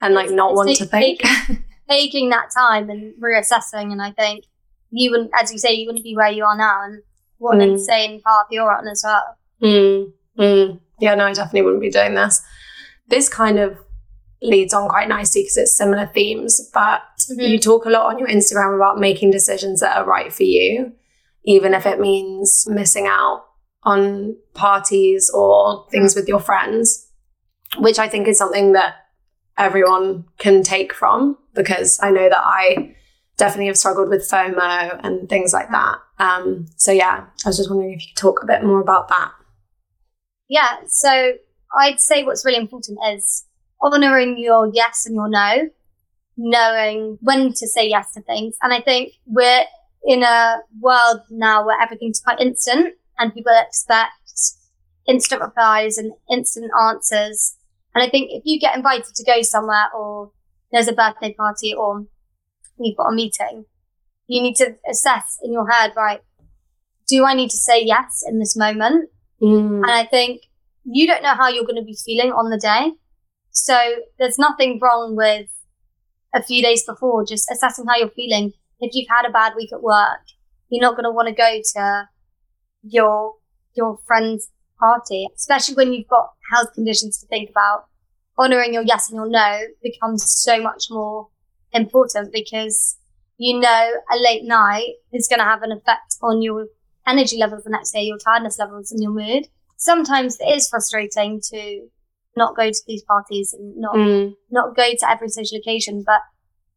and 0.00 0.14
like 0.14 0.30
not 0.30 0.54
want 0.54 0.74
to 0.76 0.86
think. 0.86 1.20
Taking 1.88 2.30
that 2.30 2.50
time 2.56 2.88
and 2.88 3.14
reassessing. 3.20 3.90
And 3.92 4.00
I 4.00 4.12
think 4.12 4.44
you 4.90 5.10
wouldn't, 5.10 5.30
as 5.40 5.50
you 5.52 5.58
say, 5.58 5.72
you 5.74 5.86
wouldn't 5.86 6.04
be 6.04 6.14
where 6.16 6.30
you 6.30 6.44
are 6.44 6.56
now. 6.56 6.84
And 6.84 7.02
what 7.38 7.56
an 7.56 7.60
Mm. 7.62 7.72
insane 7.72 8.20
path 8.24 8.46
you're 8.50 8.72
on 8.72 8.86
as 8.86 9.02
well. 9.04 9.36
Mm, 9.62 10.12
mm. 10.38 10.80
Yeah, 11.00 11.14
no, 11.16 11.26
I 11.26 11.32
definitely 11.32 11.62
wouldn't 11.62 11.82
be 11.82 11.90
doing 11.90 12.14
this. 12.14 12.42
This 13.08 13.28
kind 13.28 13.58
of 13.58 13.76
leads 14.42 14.72
on 14.72 14.88
quite 14.88 15.08
nicely 15.08 15.42
because 15.42 15.56
it's 15.56 15.76
similar 15.76 16.06
themes, 16.06 16.70
but 16.72 17.02
Mhm. 17.30 17.48
you 17.48 17.58
talk 17.58 17.84
a 17.86 17.90
lot 17.90 18.06
on 18.06 18.18
your 18.18 18.28
Instagram 18.28 18.74
about 18.76 18.98
making 19.00 19.30
decisions 19.32 19.80
that 19.80 19.96
are 19.98 20.04
right 20.04 20.32
for 20.32 20.44
you, 20.44 20.92
even 21.44 21.74
if 21.74 21.86
it 21.86 21.98
means 22.00 22.66
missing 22.68 23.06
out 23.06 23.44
on 23.82 24.36
parties 24.54 25.30
or 25.34 25.86
things 25.90 26.14
with 26.14 26.28
your 26.28 26.40
friends, 26.40 27.08
which 27.78 27.98
I 27.98 28.08
think 28.08 28.28
is 28.28 28.38
something 28.38 28.72
that 28.72 28.94
everyone 29.56 30.24
can 30.38 30.62
take 30.62 30.92
from 30.92 31.38
because 31.54 31.98
I 32.02 32.10
know 32.10 32.28
that 32.28 32.42
I 32.42 32.94
definitely 33.36 33.66
have 33.66 33.78
struggled 33.78 34.08
with 34.08 34.28
FOMO 34.30 35.00
and 35.02 35.28
things 35.28 35.52
like 35.52 35.70
that. 35.70 35.98
Um, 36.18 36.66
so 36.76 36.92
yeah, 36.92 37.26
I 37.44 37.48
was 37.48 37.56
just 37.56 37.70
wondering 37.70 37.94
if 37.94 38.02
you 38.02 38.08
could 38.14 38.20
talk 38.20 38.42
a 38.42 38.46
bit 38.46 38.62
more 38.62 38.80
about 38.80 39.08
that. 39.08 39.32
Yeah, 40.48 40.80
so 40.86 41.32
I'd 41.78 42.00
say 42.00 42.24
what's 42.24 42.44
really 42.44 42.58
important 42.58 42.98
is 43.12 43.46
honoring 43.80 44.38
your 44.38 44.70
yes 44.72 45.06
and 45.06 45.14
your 45.14 45.28
no, 45.28 45.68
knowing 46.36 47.18
when 47.20 47.52
to 47.54 47.66
say 47.66 47.88
yes 47.88 48.12
to 48.12 48.22
things. 48.22 48.56
And 48.62 48.74
I 48.74 48.80
think 48.80 49.12
we're 49.26 49.64
in 50.04 50.22
a 50.22 50.58
world 50.80 51.20
now 51.30 51.64
where 51.64 51.80
everything's 51.80 52.20
quite 52.20 52.40
instant 52.40 52.94
and 53.20 53.34
people 53.34 53.52
expect 53.54 54.12
instant 55.06 55.42
replies 55.42 55.98
and 55.98 56.12
instant 56.30 56.70
answers. 56.88 57.56
And 57.94 58.02
I 58.02 58.08
think 58.08 58.30
if 58.32 58.42
you 58.44 58.58
get 58.58 58.76
invited 58.76 59.14
to 59.14 59.24
go 59.24 59.42
somewhere 59.42 59.90
or 59.94 60.32
there's 60.72 60.88
a 60.88 60.92
birthday 60.92 61.34
party 61.34 61.74
or 61.74 62.06
you've 62.78 62.96
got 62.96 63.10
a 63.10 63.14
meeting, 63.14 63.66
you 64.26 64.40
need 64.40 64.56
to 64.56 64.76
assess 64.88 65.38
in 65.42 65.52
your 65.52 65.68
head, 65.70 65.92
right? 65.96 66.20
Do 67.08 67.24
I 67.24 67.34
need 67.34 67.50
to 67.50 67.56
say 67.56 67.84
yes 67.84 68.24
in 68.26 68.38
this 68.38 68.56
moment? 68.56 69.10
Mm. 69.42 69.82
And 69.82 69.90
I 69.90 70.04
think 70.04 70.42
you 70.84 71.06
don't 71.06 71.22
know 71.22 71.34
how 71.34 71.48
you're 71.48 71.64
going 71.64 71.76
to 71.76 71.84
be 71.84 71.98
feeling 72.04 72.32
on 72.32 72.50
the 72.50 72.58
day. 72.58 72.92
So 73.50 73.76
there's 74.18 74.38
nothing 74.38 74.78
wrong 74.80 75.16
with 75.16 75.48
a 76.34 76.42
few 76.42 76.62
days 76.62 76.84
before 76.86 77.26
just 77.26 77.50
assessing 77.50 77.86
how 77.88 77.96
you're 77.96 78.10
feeling. 78.10 78.52
If 78.78 78.94
you've 78.94 79.08
had 79.10 79.28
a 79.28 79.32
bad 79.32 79.54
week 79.56 79.70
at 79.72 79.82
work, 79.82 80.20
you're 80.68 80.80
not 80.80 80.94
going 80.94 81.04
to 81.04 81.10
want 81.10 81.28
to 81.28 81.34
go 81.34 81.60
to 81.74 82.08
your, 82.82 83.34
your 83.74 83.98
friend's 84.06 84.50
party, 84.78 85.28
especially 85.36 85.74
when 85.74 85.92
you've 85.92 86.08
got 86.08 86.30
health 86.52 86.72
conditions 86.74 87.18
to 87.18 87.26
think 87.26 87.50
about. 87.50 87.84
Honoring 88.38 88.72
your 88.72 88.82
yes 88.82 89.10
and 89.10 89.16
your 89.16 89.28
no 89.28 89.60
becomes 89.82 90.24
so 90.26 90.62
much 90.62 90.84
more 90.90 91.28
important 91.72 92.32
because 92.32 92.96
you 93.36 93.58
know 93.60 93.90
a 94.12 94.16
late 94.18 94.44
night 94.44 94.94
is 95.12 95.28
going 95.28 95.38
to 95.40 95.44
have 95.44 95.62
an 95.62 95.72
effect 95.72 96.16
on 96.22 96.40
your 96.40 96.66
energy 97.06 97.36
levels 97.36 97.64
the 97.64 97.70
next 97.70 97.90
day, 97.92 98.02
your 98.02 98.16
tiredness 98.18 98.58
levels 98.58 98.90
and 98.92 99.02
your 99.02 99.12
mood. 99.12 99.48
Sometimes 99.76 100.38
it 100.40 100.48
is 100.56 100.68
frustrating 100.68 101.40
to 101.52 101.88
not 102.36 102.56
go 102.56 102.70
to 102.70 102.80
these 102.86 103.02
parties 103.02 103.52
and 103.52 103.76
not, 103.76 103.94
Mm. 103.94 104.34
not 104.50 104.74
go 104.76 104.90
to 104.98 105.10
every 105.10 105.28
social 105.28 105.58
occasion, 105.58 106.02
but 106.06 106.20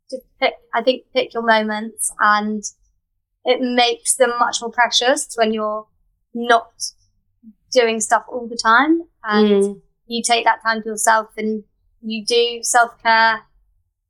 to 0.09 0.19
pick, 0.41 0.55
I 0.73 0.83
think 0.83 1.03
pick 1.13 1.33
your 1.33 1.43
moments 1.43 2.11
and 2.19 2.63
it 3.45 3.61
makes 3.61 4.15
them 4.15 4.31
much 4.39 4.57
more 4.61 4.71
precious 4.71 5.29
when 5.35 5.53
you're 5.53 5.87
not 6.33 6.71
doing 7.71 7.99
stuff 7.99 8.23
all 8.27 8.47
the 8.47 8.57
time 8.61 9.01
and 9.23 9.47
Mm. 9.63 9.81
you 10.07 10.21
take 10.25 10.45
that 10.45 10.61
time 10.61 10.81
to 10.83 10.89
yourself 10.89 11.27
and 11.37 11.63
you 12.01 12.25
do 12.25 12.59
self 12.63 12.91
care 13.01 13.41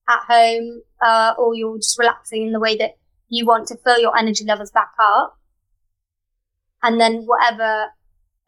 at 0.10 0.20
home, 0.28 0.82
uh, 1.06 1.34
or 1.38 1.56
you're 1.56 1.78
just 1.78 1.98
relaxing 1.98 2.42
in 2.48 2.52
the 2.52 2.60
way 2.60 2.76
that 2.76 2.98
you 3.30 3.46
want 3.46 3.68
to 3.68 3.78
fill 3.78 4.00
your 4.00 4.18
energy 4.18 4.44
levels 4.46 4.72
back 4.72 4.92
up. 5.00 5.38
And 6.82 7.00
then 7.00 7.24
whatever 7.26 7.88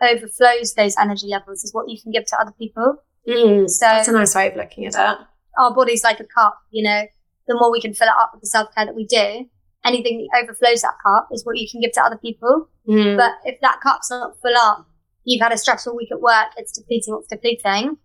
overflows 0.02 0.74
those 0.74 0.96
energy 0.98 1.28
levels 1.28 1.64
is 1.64 1.74
what 1.74 1.88
you 1.90 1.98
can 2.02 2.12
give 2.12 2.26
to 2.26 2.40
other 2.40 2.52
people. 2.60 2.98
Mm. 3.28 3.70
So- 3.70 3.86
That's 3.86 4.08
a 4.10 4.12
nice 4.12 4.36
way 4.36 4.50
of 4.50 4.56
looking 4.58 4.86
at 4.86 4.94
it. 4.96 5.20
Our 5.58 5.74
body's 5.74 6.04
like 6.04 6.20
a 6.20 6.26
cup, 6.26 6.58
you 6.72 6.84
know, 6.84 7.04
the 7.48 7.56
more 7.56 7.72
we 7.72 7.80
can 7.80 7.94
fill 7.94 8.08
it 8.10 8.14
up 8.20 8.32
with 8.34 8.42
the 8.42 8.48
self 8.48 8.74
care 8.76 8.86
that 8.86 8.96
we 8.96 9.06
do, 9.06 9.50
anything 9.86 10.28
that 10.32 10.44
overflows 10.44 10.82
that 10.82 10.96
cup 11.06 11.30
is 11.32 11.46
what 11.46 11.58
you 11.58 11.68
can 11.70 11.82
give 11.82 11.92
to 11.94 12.02
other 12.04 12.18
people. 12.18 12.70
Mm. 12.88 13.18
But 13.18 13.32
if 13.46 13.60
that 13.62 13.80
cup's 13.82 14.10
not 14.10 14.40
full 14.42 14.56
up, 14.58 14.88
you've 15.24 15.42
had 15.42 15.52
a 15.54 15.58
stressful 15.58 15.96
week 15.96 16.12
at 16.12 16.22
work, 16.22 16.48
it's 16.58 16.72
depleting, 16.72 17.18
it's 17.20 17.28
depleting. 17.28 17.98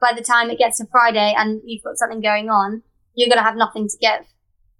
By 0.00 0.12
the 0.14 0.22
time 0.22 0.50
it 0.50 0.58
gets 0.58 0.78
to 0.78 0.86
Friday 0.90 1.34
and 1.36 1.60
you've 1.64 1.82
got 1.82 1.96
something 1.96 2.20
going 2.20 2.48
on, 2.50 2.82
you're 3.14 3.28
going 3.28 3.38
to 3.38 3.44
have 3.44 3.56
nothing 3.56 3.88
to 3.88 3.96
give. 3.98 4.26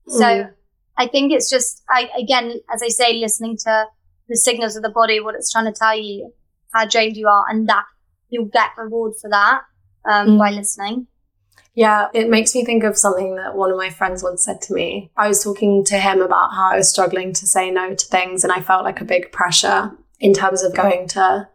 So 0.09 0.25
Mm. 0.25 0.53
I 0.97 1.07
think 1.07 1.33
it's 1.33 1.49
just, 1.49 1.83
I, 1.88 2.11
again, 2.18 2.61
as 2.75 2.83
I 2.83 2.88
say, 2.88 3.14
listening 3.14 3.57
to 3.59 3.85
the 4.29 4.37
signals 4.37 4.75
of 4.77 4.83
the 4.83 4.88
body, 4.90 5.21
what 5.21 5.35
it's 5.37 5.51
trying 5.53 5.73
to 5.73 5.79
tell 5.79 5.97
you, 5.97 6.33
how 6.73 6.87
drained 6.87 7.16
you 7.16 7.29
are, 7.29 7.44
and 7.49 7.68
that 7.68 7.85
you'll 8.31 8.47
get 8.47 8.71
reward 8.77 9.12
for 9.21 9.31
that 9.31 9.61
um, 10.11 10.31
Mm. 10.31 10.38
by 10.38 10.51
listening. 10.51 11.07
Yeah, 11.79 12.09
it 12.12 12.29
makes 12.29 12.57
me 12.57 12.64
think 12.64 12.83
of 12.83 12.99
something 12.99 13.37
that 13.37 13.55
one 13.55 13.71
of 13.71 13.77
my 13.77 13.88
friends 13.88 14.21
once 14.21 14.45
said 14.45 14.61
to 14.62 14.75
me. 14.75 15.12
I 15.17 15.29
was 15.29 15.45
talking 15.45 15.85
to 15.85 15.97
him 15.97 16.21
about 16.21 16.53
how 16.53 16.71
I 16.73 16.77
was 16.77 16.91
struggling 16.91 17.33
to 17.35 17.47
say 17.47 17.71
no 17.71 17.95
to 17.95 18.07
things, 18.07 18.43
and 18.43 18.53
I 18.53 18.61
felt 18.62 18.83
like 18.83 19.01
a 19.01 19.05
big 19.05 19.31
pressure 19.31 19.93
in 20.19 20.35
terms 20.35 20.64
of 20.64 20.75
going 20.75 21.07
to 21.11 21.49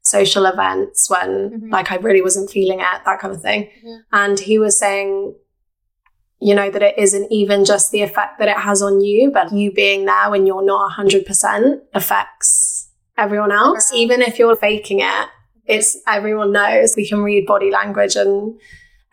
social 0.00 0.46
events 0.46 1.10
when, 1.10 1.50
Mhm. 1.50 1.70
like, 1.70 1.92
I 1.92 1.96
really 1.96 2.22
wasn't 2.22 2.48
feeling 2.48 2.80
it, 2.80 3.00
that 3.04 3.20
kind 3.20 3.34
of 3.34 3.42
thing. 3.42 3.68
And 4.10 4.40
he 4.40 4.58
was 4.58 4.78
saying, 4.78 5.34
you 6.40 6.54
know, 6.54 6.70
that 6.70 6.82
it 6.82 6.94
isn't 6.96 7.30
even 7.30 7.66
just 7.66 7.90
the 7.90 8.00
effect 8.00 8.38
that 8.38 8.48
it 8.48 8.56
has 8.56 8.80
on 8.80 9.02
you, 9.02 9.30
but 9.30 9.52
you 9.52 9.70
being 9.70 10.06
there 10.06 10.30
when 10.30 10.46
you're 10.46 10.64
not 10.64 10.92
100% 10.92 11.82
affects 11.92 12.88
everyone 13.18 13.52
else. 13.52 13.90
Everyone. 13.92 14.02
Even 14.02 14.22
if 14.22 14.38
you're 14.38 14.56
faking 14.56 15.00
it, 15.00 15.28
it's 15.66 15.98
everyone 16.06 16.52
knows 16.52 16.94
we 16.96 17.06
can 17.06 17.22
read 17.22 17.44
body 17.44 17.70
language 17.70 18.16
and 18.16 18.58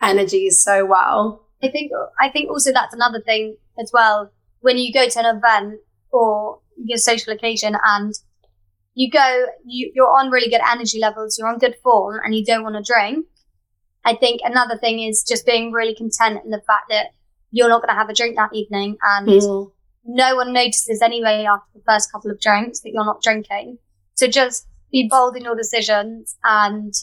energies 0.02 0.62
so 0.62 0.84
well. 0.84 1.42
I 1.62 1.68
think 1.70 1.90
I 2.20 2.28
think 2.30 2.50
also 2.50 2.72
that's 2.72 2.94
another 2.94 3.20
thing 3.20 3.56
as 3.78 3.90
well. 3.92 4.30
When 4.60 4.78
you 4.78 4.92
go 4.92 5.08
to 5.08 5.18
an 5.20 5.36
event 5.36 5.80
or 6.10 6.60
your 6.76 6.98
social 6.98 7.32
occasion 7.32 7.76
and 7.84 8.12
you 8.94 9.10
go, 9.10 9.46
you, 9.64 9.92
you're 9.94 10.06
on 10.18 10.30
really 10.30 10.48
good 10.50 10.60
energy 10.70 10.98
levels, 10.98 11.36
you're 11.38 11.48
on 11.48 11.58
good 11.58 11.76
form, 11.82 12.18
and 12.24 12.34
you 12.34 12.44
don't 12.44 12.62
want 12.62 12.76
to 12.76 12.82
drink. 12.92 13.26
I 14.04 14.14
think 14.14 14.40
another 14.44 14.78
thing 14.78 15.00
is 15.00 15.24
just 15.26 15.44
being 15.44 15.72
really 15.72 15.94
content 15.94 16.40
in 16.44 16.50
the 16.50 16.62
fact 16.66 16.86
that 16.90 17.06
you're 17.50 17.68
not 17.68 17.82
going 17.82 17.88
to 17.94 17.98
have 17.98 18.08
a 18.08 18.14
drink 18.14 18.36
that 18.36 18.54
evening, 18.54 18.96
and 19.02 19.28
Mm. 19.28 19.72
no 20.04 20.36
one 20.36 20.52
notices 20.52 21.02
anyway 21.02 21.44
after 21.48 21.66
the 21.74 21.82
first 21.86 22.10
couple 22.12 22.30
of 22.30 22.40
drinks 22.40 22.80
that 22.80 22.90
you're 22.92 23.04
not 23.04 23.22
drinking. 23.22 23.78
So 24.14 24.26
just 24.28 24.66
be 24.92 25.08
bold 25.10 25.36
in 25.36 25.44
your 25.44 25.56
decisions 25.56 26.36
and 26.44 26.94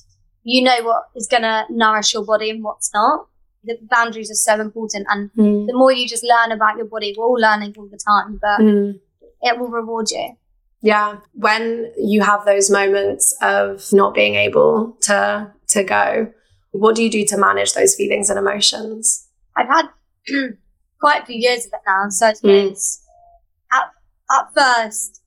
you 0.43 0.63
know 0.63 0.77
what 0.83 1.03
is 1.15 1.27
going 1.27 1.43
to 1.43 1.65
nourish 1.69 2.13
your 2.13 2.25
body 2.25 2.49
and 2.49 2.63
what's 2.63 2.93
not. 2.93 3.27
The 3.63 3.77
boundaries 3.89 4.29
are 4.29 4.35
so 4.35 4.59
important. 4.61 5.07
And 5.09 5.29
Mm. 5.37 5.67
the 5.67 5.73
more 5.73 5.91
you 5.91 6.07
just 6.07 6.23
learn 6.23 6.51
about 6.51 6.77
your 6.77 6.85
body, 6.85 7.15
we're 7.17 7.25
all 7.25 7.39
learning 7.39 7.73
all 7.77 7.87
the 7.87 7.97
time, 7.97 8.39
but 8.41 8.59
Mm. 8.59 8.99
it 9.41 9.57
will 9.59 9.69
reward 9.69 10.11
you. 10.11 10.35
Yeah, 10.81 11.19
when 11.33 11.93
you 11.97 12.21
have 12.23 12.43
those 12.45 12.69
moments 12.69 13.33
of 13.41 13.91
not 13.93 14.13
being 14.13 14.35
able 14.35 14.97
to 15.01 15.51
to 15.69 15.83
go, 15.83 16.31
what 16.71 16.95
do 16.95 17.03
you 17.03 17.09
do 17.09 17.25
to 17.25 17.37
manage 17.37 17.73
those 17.73 17.95
feelings 17.95 18.29
and 18.29 18.37
emotions? 18.37 19.27
I've 19.55 19.67
had 19.69 19.87
quite 20.99 21.23
a 21.23 21.25
few 21.25 21.37
years 21.37 21.65
of 21.65 21.71
it 21.73 21.79
now. 21.87 22.09
So 22.09 22.27
it's 22.27 22.41
Mm. 22.41 23.77
at, 23.77 23.91
at 24.37 24.53
first, 24.53 25.21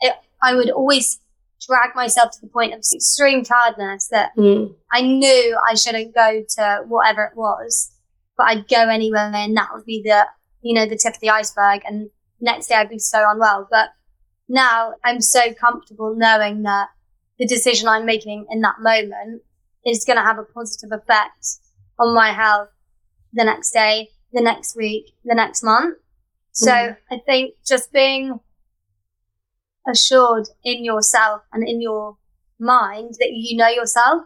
it, 0.00 0.14
I 0.42 0.54
would 0.54 0.70
always 0.70 1.20
drag 1.66 1.94
myself 1.94 2.32
to 2.32 2.40
the 2.40 2.48
point 2.48 2.72
of 2.72 2.78
extreme 2.94 3.44
tiredness 3.44 4.08
that 4.08 4.30
Mm. 4.36 4.74
I 4.90 5.00
knew 5.02 5.58
I 5.68 5.74
shouldn't 5.74 6.14
go 6.14 6.42
to 6.56 6.82
whatever 6.86 7.24
it 7.24 7.36
was, 7.36 7.92
but 8.36 8.44
I'd 8.48 8.68
go 8.68 8.88
anyway, 8.88 9.30
and 9.34 9.56
that 9.56 9.68
would 9.72 9.84
be 9.84 10.02
the, 10.04 10.26
you 10.60 10.74
know, 10.74 10.86
the 10.86 10.96
tip 10.96 11.14
of 11.14 11.20
the 11.20 11.30
iceberg. 11.30 11.82
And 11.86 12.10
next 12.40 12.66
day 12.68 12.74
I'd 12.76 12.88
be 12.88 12.98
so 12.98 13.24
unwell. 13.28 13.68
But 13.70 13.90
now 14.48 14.94
I'm 15.04 15.20
so 15.20 15.52
comfortable 15.54 16.14
knowing 16.16 16.62
that 16.62 16.88
the 17.38 17.46
decision 17.46 17.88
I'm 17.88 18.06
making 18.06 18.46
in 18.50 18.60
that 18.62 18.76
moment 18.80 19.42
is 19.84 20.04
going 20.04 20.16
to 20.16 20.22
have 20.22 20.38
a 20.38 20.44
positive 20.44 20.90
effect 20.92 21.46
on 21.98 22.14
my 22.14 22.32
health 22.32 22.68
the 23.32 23.44
next 23.44 23.70
day, 23.72 24.10
the 24.32 24.42
next 24.42 24.76
week, 24.76 25.14
the 25.24 25.34
next 25.34 25.62
month. 25.62 25.98
So 26.52 26.70
Mhm. 26.70 26.96
I 27.10 27.18
think 27.24 27.54
just 27.66 27.92
being 27.92 28.40
assured 29.88 30.48
in 30.64 30.84
yourself 30.84 31.42
and 31.52 31.66
in 31.66 31.80
your 31.80 32.16
mind 32.58 33.14
that 33.18 33.30
you 33.32 33.56
know 33.56 33.68
yourself, 33.68 34.22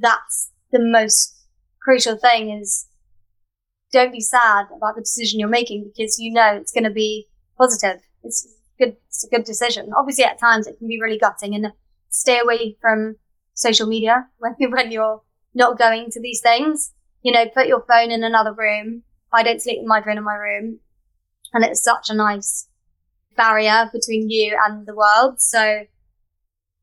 that's 0.00 0.50
the 0.72 0.80
most 0.80 1.34
crucial 1.80 2.16
thing 2.16 2.50
is 2.50 2.88
don't 3.92 4.12
be 4.12 4.20
sad 4.20 4.66
about 4.76 4.96
the 4.96 5.02
decision 5.02 5.38
you're 5.38 5.48
making 5.48 5.90
because 5.94 6.18
you 6.18 6.32
know 6.32 6.56
it's 6.56 6.72
going 6.72 6.84
to 6.84 6.90
be 6.90 7.28
positive. 7.56 8.00
It's 8.24 8.46
good. 8.78 8.96
It's 9.08 9.24
a 9.24 9.28
good 9.28 9.44
decision. 9.44 9.90
Obviously, 9.96 10.24
at 10.24 10.40
times 10.40 10.66
it 10.66 10.78
can 10.78 10.88
be 10.88 11.00
really 11.00 11.18
gutting 11.18 11.54
and 11.54 11.72
stay 12.10 12.40
away 12.40 12.76
from 12.80 13.16
social 13.54 13.86
media 13.86 14.26
when, 14.38 14.54
when 14.70 14.90
you're 14.90 15.22
not 15.54 15.78
going 15.78 16.10
to 16.10 16.20
these 16.20 16.40
things. 16.40 16.92
You 17.22 17.32
know, 17.32 17.46
put 17.48 17.66
your 17.66 17.84
phone 17.88 18.10
in 18.10 18.22
another 18.24 18.52
room. 18.52 19.02
I 19.32 19.42
don't 19.42 19.62
sleep 19.62 19.78
with 19.80 19.88
my 19.88 20.02
phone 20.02 20.18
in 20.18 20.24
my 20.24 20.34
room 20.34 20.80
and 21.52 21.64
it's 21.64 21.82
such 21.82 22.10
a 22.10 22.14
nice 22.14 22.68
barrier 23.36 23.90
between 23.92 24.28
you 24.30 24.58
and 24.66 24.86
the 24.86 24.94
world. 24.94 25.40
So 25.40 25.82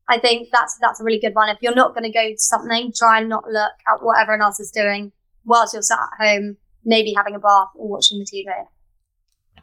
I 0.08 0.18
think 0.18 0.48
that's 0.52 0.76
that's 0.80 1.00
a 1.00 1.04
really 1.04 1.20
good 1.20 1.34
one. 1.34 1.48
If 1.48 1.58
you're 1.62 1.74
not 1.74 1.94
going 1.94 2.04
to 2.04 2.12
go 2.12 2.28
to 2.30 2.38
something, 2.38 2.92
try 2.96 3.20
and 3.20 3.28
not 3.28 3.44
look 3.46 3.72
at 3.88 4.02
what 4.02 4.18
everyone 4.20 4.42
else 4.42 4.60
is 4.60 4.70
doing 4.70 5.12
whilst 5.44 5.72
you're 5.74 5.82
sat 5.82 5.98
at 6.20 6.24
home, 6.26 6.56
maybe 6.84 7.14
having 7.16 7.34
a 7.34 7.38
bath 7.38 7.68
or 7.76 7.88
watching 7.88 8.18
the 8.18 8.24
TV. 8.26 8.44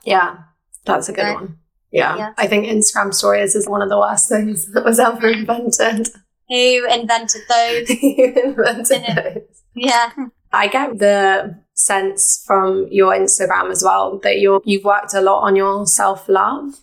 Yeah, 0.04 0.38
that's 0.86 1.10
a 1.10 1.14
good 1.14 1.24
Right. 1.24 1.36
one. 1.36 1.58
Yeah. 1.92 2.16
Yeah. 2.18 2.34
I 2.38 2.48
think 2.48 2.66
Instagram 2.66 3.14
stories 3.14 3.54
is 3.56 3.68
one 3.68 3.82
of 3.82 3.90
the 3.90 3.98
worst 4.00 4.30
things 4.30 4.72
that 4.72 4.86
was 4.86 4.98
ever 5.00 5.28
invented. 5.30 6.08
Who 6.50 6.88
invented 6.90 7.42
those? 7.50 7.90
You 8.02 8.34
invented 8.46 9.04
those. 9.16 9.62
yeah, 9.76 10.10
I 10.52 10.68
get 10.68 10.98
the 11.00 11.61
sense 11.74 12.44
from 12.46 12.88
your 12.92 13.14
Instagram 13.14 13.72
as 13.72 13.84
well 13.84 14.20
that 14.24 14.40
you're 14.40 14.62
you've 14.66 14.84
worked 14.84 15.14
a 15.14 15.22
lot 15.22 15.42
on 15.42 15.56
your 15.56 15.86
self 15.86 16.28
love. 16.30 16.76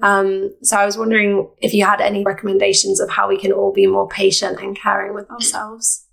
Um, 0.00 0.54
so 0.62 0.76
I 0.76 0.86
was 0.86 0.96
wondering 0.96 1.50
if 1.60 1.74
you 1.74 1.84
had 1.84 2.00
any 2.00 2.24
recommendations 2.24 3.00
of 3.00 3.10
how 3.10 3.28
we 3.28 3.36
can 3.36 3.52
all 3.52 3.72
be 3.72 3.86
more 3.86 4.08
patient 4.08 4.60
and 4.60 4.78
caring 4.78 5.12
with 5.12 5.28
ourselves. 5.30 6.06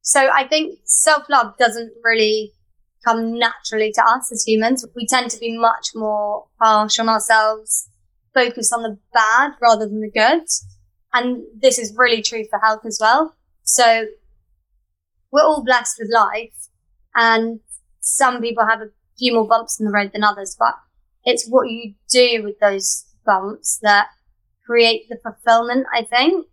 So 0.00 0.30
I 0.32 0.46
think 0.48 0.78
self 0.84 1.24
love 1.28 1.54
doesn't 1.58 1.92
really 2.02 2.52
come 3.04 3.38
naturally 3.38 3.92
to 3.92 4.02
us 4.02 4.32
as 4.32 4.44
humans. 4.46 4.84
We 4.96 5.06
tend 5.06 5.30
to 5.30 5.38
be 5.38 5.56
much 5.56 5.90
more 5.94 6.46
harsh 6.60 6.98
on 6.98 7.08
ourselves, 7.08 7.88
focus 8.34 8.72
on 8.72 8.82
the 8.82 8.98
bad 9.12 9.52
rather 9.60 9.86
than 9.86 10.00
the 10.00 10.10
good. 10.10 10.46
And 11.12 11.44
this 11.56 11.78
is 11.78 11.94
really 11.96 12.20
true 12.20 12.44
for 12.50 12.58
health 12.58 12.84
as 12.84 12.98
well. 13.00 13.34
So 13.62 14.06
we're 15.30 15.42
all 15.42 15.64
blessed 15.64 15.96
with 15.98 16.10
life 16.12 16.65
and 17.16 17.60
some 18.00 18.40
people 18.40 18.66
have 18.66 18.80
a 18.80 18.90
few 19.18 19.34
more 19.34 19.48
bumps 19.48 19.80
in 19.80 19.86
the 19.86 19.92
road 19.92 20.10
than 20.12 20.22
others, 20.22 20.54
but 20.58 20.74
it's 21.24 21.48
what 21.48 21.68
you 21.68 21.94
do 22.08 22.42
with 22.44 22.58
those 22.60 23.06
bumps 23.24 23.78
that 23.82 24.08
create 24.64 25.08
the 25.08 25.18
fulfillment, 25.22 25.86
I 25.92 26.02
think. 26.02 26.46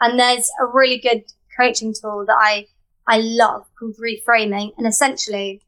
And 0.00 0.18
there's 0.18 0.50
a 0.60 0.66
really 0.66 0.98
good 0.98 1.24
coaching 1.58 1.94
tool 1.94 2.24
that 2.26 2.36
I, 2.38 2.66
I 3.06 3.18
love 3.18 3.66
called 3.78 3.96
reframing. 3.96 4.72
And 4.76 4.86
essentially 4.86 5.62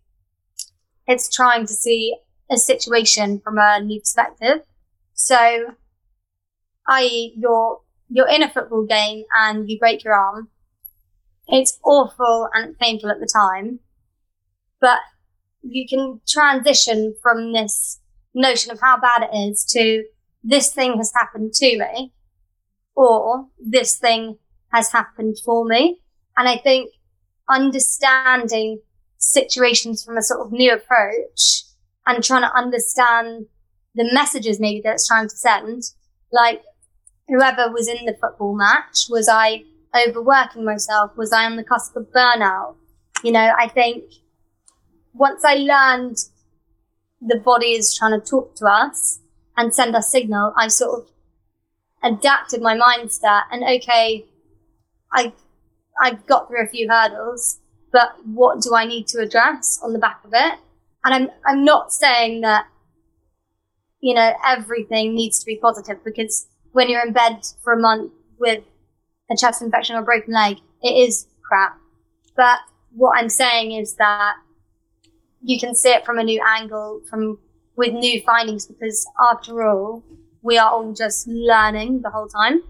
it's 1.07 1.35
trying 1.35 1.67
to 1.67 1.73
see 1.73 2.17
a 2.51 2.57
situation 2.57 3.41
from 3.41 3.59
a 3.59 3.81
new 3.81 4.01
perspective. 4.01 4.63
So, 5.15 5.75
i.e. 6.89 7.35
you're, 7.37 7.81
you're 8.09 8.29
in 8.29 8.43
a 8.43 8.51
football 8.51 8.87
game 8.87 9.25
and 9.39 9.69
you 9.69 9.79
break 9.79 10.05
your 10.05 10.15
arm. 10.15 10.49
It's 11.49 11.79
awful 11.85 12.49
and 12.55 12.79
painful 12.79 13.11
at 13.11 13.19
the 13.19 13.27
time, 13.27 13.81
but 14.81 14.99
you 15.63 15.87
can 15.89 16.21
transition 16.29 17.15
from 17.23 17.53
this 17.53 18.01
notion 18.35 18.73
of 18.73 18.81
how 18.81 18.99
bad 18.99 19.29
it 19.31 19.37
is 19.37 19.65
to 19.73 20.05
this 20.43 20.73
thing 20.73 20.97
has 20.97 21.13
happened 21.15 21.53
to 21.53 21.79
me 21.79 22.13
or 22.95 23.47
this 23.59 23.99
thing 23.99 24.39
has 24.73 24.93
happened 24.93 25.37
for 25.45 25.65
me. 25.65 26.01
And 26.37 26.49
I 26.49 26.57
think 26.57 26.91
understanding 27.49 28.81
situations 29.19 30.03
from 30.03 30.17
a 30.17 30.23
sort 30.23 30.47
of 30.47 30.53
new 30.53 30.73
approach 30.73 31.65
and 32.07 32.23
trying 32.25 32.43
to 32.43 32.57
understand 32.57 33.47
the 33.95 34.09
messages 34.13 34.61
maybe 34.61 34.81
that 34.85 34.95
it's 34.95 35.09
trying 35.09 35.29
to 35.29 35.37
send, 35.37 35.83
like 36.33 36.63
whoever 37.29 37.71
was 37.71 37.89
in 37.89 38.07
the 38.07 38.17
football 38.21 38.57
match, 38.57 39.07
was 39.11 39.29
I 39.29 39.65
overworking 40.07 40.65
myself? 40.65 41.13
Was 41.17 41.33
I 41.33 41.45
on 41.45 41.57
the 41.57 41.65
cusp 41.65 41.97
of 41.97 42.07
burnout? 42.15 42.77
You 43.23 43.33
know, 43.33 43.53
I 43.59 43.69
think 43.69 44.05
once 45.13 45.45
I 45.45 45.55
learned 45.55 46.17
the 47.21 47.37
body 47.37 47.73
is 47.73 47.97
trying 47.97 48.19
to 48.19 48.27
talk 48.27 48.55
to 48.57 48.67
us 48.67 49.21
and 49.57 49.75
send 49.75 49.95
us 49.95 50.11
signal, 50.11 50.55
I 50.57 50.69
sort 50.69 51.01
of 51.01 51.11
adapted 52.03 52.63
my 52.63 52.77
mindset 52.77 53.43
and 53.51 53.63
okay, 53.63 54.25
I 55.13 55.33
I 56.01 56.13
got 56.13 56.49
through 56.49 56.65
a 56.65 56.69
few 56.69 56.89
hurdles, 56.89 57.61
but 57.93 58.17
what 58.25 58.63
do 58.63 58.75
I 58.75 58.87
need 58.87 59.07
to 59.09 59.21
address 59.21 59.79
on 59.83 59.93
the 59.93 59.99
back 59.99 60.25
of 60.25 60.31
it? 60.33 60.59
And 61.05 61.15
I'm 61.15 61.31
I'm 61.47 61.65
not 61.65 61.93
saying 61.93 62.41
that 62.43 62.67
you 64.01 64.15
know 64.15 64.33
everything 64.47 65.15
needs 65.15 65.41
to 65.41 65.47
be 65.47 65.57
positive 65.57 66.03
because 66.05 66.47
when 66.73 66.89
you're 66.89 67.05
in 67.05 67.13
bed 67.13 67.41
for 67.63 67.73
a 67.73 67.81
month 67.81 68.13
with 68.39 68.63
a 69.31 69.37
chest 69.37 69.63
infection 69.63 69.97
or 69.97 70.01
a 70.01 70.05
broken 70.05 70.33
leg, 70.33 70.59
it 70.83 70.93
is 70.93 71.27
crap. 71.43 71.79
But 72.37 72.59
what 72.93 73.19
I'm 73.19 73.29
saying 73.29 73.73
is 73.73 73.97
that 73.97 74.37
you 75.43 75.59
can 75.59 75.75
see 75.75 75.91
it 75.91 76.05
from 76.05 76.19
a 76.19 76.25
new 76.25 76.43
angle, 76.47 77.01
from 77.09 77.39
with 77.77 77.93
new 77.93 78.21
findings, 78.23 78.67
because 78.67 79.07
after 79.33 79.63
all, 79.67 80.05
we 80.43 80.59
are 80.59 80.71
all 80.71 80.93
just 80.93 81.27
learning 81.29 82.03
the 82.03 82.11
whole 82.11 82.29
time. 82.29 82.63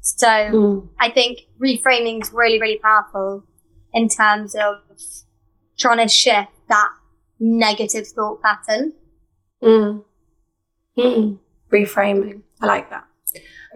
So 0.00 0.26
mm. 0.26 0.88
I 1.00 1.10
think 1.10 1.40
reframing 1.60 2.22
is 2.22 2.32
really, 2.32 2.60
really 2.60 2.78
powerful 2.78 3.44
in 3.92 4.08
terms 4.08 4.54
of 4.54 4.76
trying 5.78 5.98
to 5.98 6.08
shift 6.08 6.50
that 6.68 6.90
negative 7.40 8.06
thought 8.08 8.42
pattern. 8.42 8.92
Mm. 9.62 10.04
Mm. 10.98 11.38
Reframing. 11.72 12.42
I 12.60 12.66
like 12.66 12.90
that. 12.90 13.06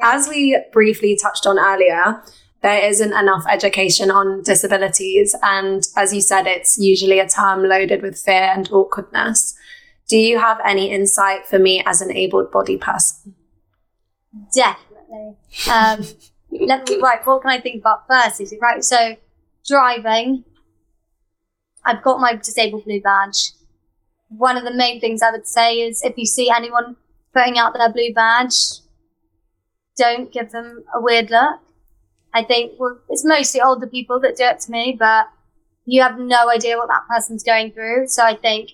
As 0.01 0.29
we 0.29 0.62
briefly 0.72 1.18
touched 1.20 1.46
on 1.46 1.59
earlier, 1.59 2.22
there 2.62 2.84
isn't 2.84 3.12
enough 3.12 3.44
education 3.48 4.10
on 4.10 4.42
disabilities. 4.42 5.34
And 5.42 5.84
as 5.96 6.12
you 6.12 6.20
said, 6.20 6.46
it's 6.46 6.78
usually 6.78 7.20
a 7.20 7.28
term 7.28 7.62
loaded 7.62 8.02
with 8.02 8.18
fear 8.18 8.52
and 8.54 8.68
awkwardness. 8.72 9.56
Do 10.08 10.16
you 10.16 10.38
have 10.38 10.58
any 10.64 10.90
insight 10.90 11.46
for 11.46 11.58
me 11.58 11.82
as 11.86 12.00
an 12.00 12.12
able 12.12 12.44
bodied 12.44 12.80
person? 12.80 13.34
Definitely. 14.54 15.36
Um, 15.70 16.04
let 16.66 16.88
me, 16.88 17.00
right, 17.00 17.24
what 17.24 17.42
can 17.42 17.50
I 17.50 17.60
think 17.60 17.80
about 17.80 18.08
first? 18.08 18.40
Is 18.40 18.52
it 18.52 18.58
right? 18.60 18.82
So, 18.82 19.16
driving, 19.66 20.44
I've 21.84 22.02
got 22.02 22.20
my 22.20 22.34
disabled 22.34 22.84
blue 22.84 23.00
badge. 23.00 23.52
One 24.28 24.56
of 24.56 24.64
the 24.64 24.74
main 24.74 25.00
things 25.00 25.22
I 25.22 25.30
would 25.30 25.46
say 25.46 25.76
is 25.76 26.02
if 26.02 26.18
you 26.18 26.26
see 26.26 26.50
anyone 26.50 26.96
putting 27.32 27.58
out 27.58 27.74
their 27.74 27.92
blue 27.92 28.12
badge, 28.12 28.54
don't 29.96 30.32
give 30.32 30.50
them 30.50 30.84
a 30.94 31.00
weird 31.00 31.30
look 31.30 31.60
I 32.34 32.44
think 32.44 32.72
well, 32.78 32.98
it's 33.08 33.24
mostly 33.24 33.60
older 33.60 33.86
people 33.86 34.20
that 34.20 34.36
do 34.36 34.44
it 34.44 34.60
to 34.60 34.70
me, 34.70 34.96
but 34.98 35.28
you 35.84 36.02
have 36.02 36.18
no 36.18 36.50
idea 36.50 36.76
what 36.76 36.88
that 36.88 37.06
person's 37.08 37.42
going 37.42 37.72
through. 37.72 38.08
So 38.08 38.22
I 38.22 38.36
think 38.36 38.70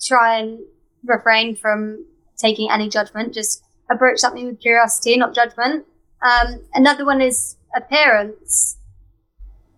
try 0.00 0.38
and 0.38 0.60
refrain 1.04 1.56
from 1.56 2.06
taking 2.36 2.70
any 2.70 2.88
judgment. 2.88 3.34
Just 3.34 3.62
approach 3.90 4.18
something 4.18 4.46
with 4.46 4.60
curiosity, 4.60 5.16
not 5.16 5.34
judgment. 5.34 5.86
Um, 6.22 6.60
another 6.74 7.04
one 7.04 7.20
is 7.20 7.56
appearance. 7.74 8.76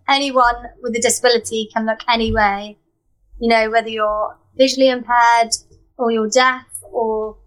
Anyone 0.07 0.55
with 0.81 0.95
a 0.95 1.01
disability 1.01 1.69
can 1.73 1.85
look 1.85 2.01
any 2.07 2.33
way. 2.33 2.77
You 3.39 3.49
know, 3.49 3.69
whether 3.71 3.89
you're 3.89 4.37
visually 4.55 4.89
impaired 4.89 5.49
or 5.97 6.11
you're 6.11 6.29
deaf 6.29 6.67
or, 6.83 7.37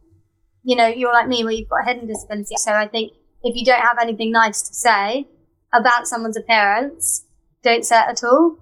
you 0.65 0.77
know, 0.77 0.89
you're 0.89 1.13
like 1.13 1.29
me 1.29 1.45
where 1.45 1.53
you've 1.53 1.69
got 1.69 1.83
a 1.83 1.85
hidden 1.85 2.09
disability. 2.09 2.57
So 2.57 2.73
I 2.73 2.89
think 2.89 3.13
if 3.43 3.57
you 3.57 3.65
don't 3.65 3.81
have 3.81 3.99
anything 4.01 4.33
nice 4.33 4.63
to 4.63 4.75
say 4.75 5.29
about 5.73 6.07
someone's 6.09 6.37
appearance, 6.37 7.25
don't 7.63 7.85
say 7.85 7.99
it 7.99 8.09
at 8.09 8.25
all. 8.25 8.59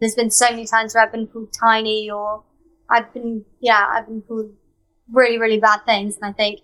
There's 0.00 0.14
been 0.14 0.30
so 0.30 0.50
many 0.50 0.66
times 0.66 0.94
where 0.94 1.04
I've 1.04 1.12
been 1.12 1.26
called 1.26 1.52
tiny 1.58 2.10
or 2.10 2.44
I've 2.90 3.12
been, 3.12 3.44
yeah, 3.60 3.86
I've 3.90 4.06
been 4.06 4.22
called 4.22 4.52
really, 5.12 5.38
really 5.38 5.58
bad 5.58 5.80
things. 5.86 6.16
And 6.16 6.30
I 6.30 6.32
think 6.32 6.60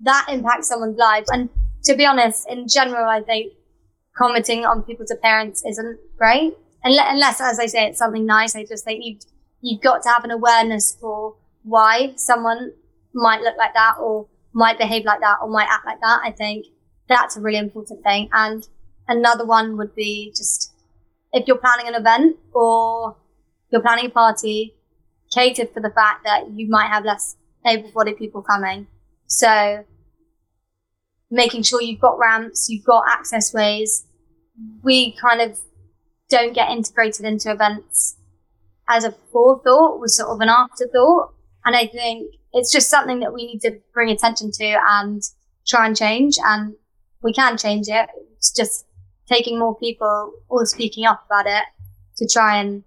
that 0.00 0.26
impacts 0.30 0.68
someone's 0.68 0.98
life. 0.98 1.24
And 1.28 1.48
to 1.84 1.94
be 1.94 2.06
honest, 2.06 2.48
in 2.48 2.66
general, 2.68 3.08
I 3.08 3.20
think 3.20 3.52
commenting 4.16 4.64
on 4.64 4.82
people's 4.82 5.10
appearance 5.10 5.64
isn't 5.66 5.98
great. 6.16 6.54
Unless, 6.84 7.40
as 7.40 7.58
I 7.58 7.66
say, 7.66 7.86
it's 7.86 7.98
something 7.98 8.24
nice. 8.24 8.54
I 8.56 8.64
just 8.64 8.84
think 8.84 9.04
you've, 9.04 9.20
you've 9.60 9.82
got 9.82 10.02
to 10.04 10.08
have 10.08 10.24
an 10.24 10.30
awareness 10.30 10.96
for 11.00 11.36
why 11.62 12.12
someone 12.16 12.72
might 13.12 13.40
look 13.42 13.56
like 13.58 13.74
that 13.74 13.96
or 14.00 14.28
might 14.52 14.78
behave 14.78 15.04
like 15.04 15.20
that 15.20 15.38
or 15.42 15.48
might 15.48 15.68
act 15.68 15.84
like 15.84 16.00
that. 16.00 16.20
I 16.24 16.30
think 16.30 16.66
that's 17.08 17.36
a 17.36 17.40
really 17.40 17.58
important 17.58 18.02
thing. 18.02 18.28
And 18.32 18.66
another 19.06 19.44
one 19.44 19.76
would 19.76 19.94
be 19.94 20.32
just 20.36 20.72
if 21.32 21.46
you're 21.46 21.58
planning 21.58 21.88
an 21.88 21.94
event 21.94 22.36
or 22.52 23.16
you're 23.70 23.82
planning 23.82 24.06
a 24.06 24.10
party, 24.10 24.74
cater 25.32 25.66
for 25.66 25.80
the 25.80 25.90
fact 25.90 26.24
that 26.24 26.50
you 26.50 26.68
might 26.68 26.88
have 26.88 27.04
less 27.04 27.36
able-bodied 27.66 28.16
people 28.16 28.42
coming. 28.42 28.86
So 29.26 29.84
making 31.30 31.62
sure 31.62 31.82
you've 31.82 32.00
got 32.00 32.18
ramps, 32.18 32.68
you've 32.70 32.84
got 32.84 33.04
access 33.08 33.52
ways. 33.52 34.06
We 34.82 35.12
kind 35.16 35.40
of 35.40 35.58
don't 36.30 36.54
get 36.54 36.70
integrated 36.70 37.26
into 37.26 37.50
events 37.50 38.16
as 38.88 39.04
a 39.04 39.12
forethought, 39.32 40.00
was 40.00 40.16
sort 40.16 40.30
of 40.30 40.40
an 40.40 40.48
afterthought. 40.48 41.34
And 41.64 41.76
I 41.76 41.86
think 41.86 42.34
it's 42.52 42.72
just 42.72 42.88
something 42.88 43.20
that 43.20 43.34
we 43.34 43.46
need 43.46 43.60
to 43.60 43.78
bring 43.92 44.10
attention 44.10 44.50
to 44.52 44.78
and 44.88 45.22
try 45.66 45.86
and 45.86 45.94
change. 45.94 46.36
And 46.42 46.74
we 47.22 47.32
can 47.32 47.56
change 47.56 47.88
it. 47.88 48.08
It's 48.36 48.50
just 48.50 48.86
taking 49.26 49.58
more 49.58 49.76
people 49.76 50.32
or 50.48 50.64
speaking 50.66 51.04
up 51.06 51.24
about 51.26 51.46
it 51.46 51.64
to 52.16 52.28
try 52.28 52.58
and 52.58 52.84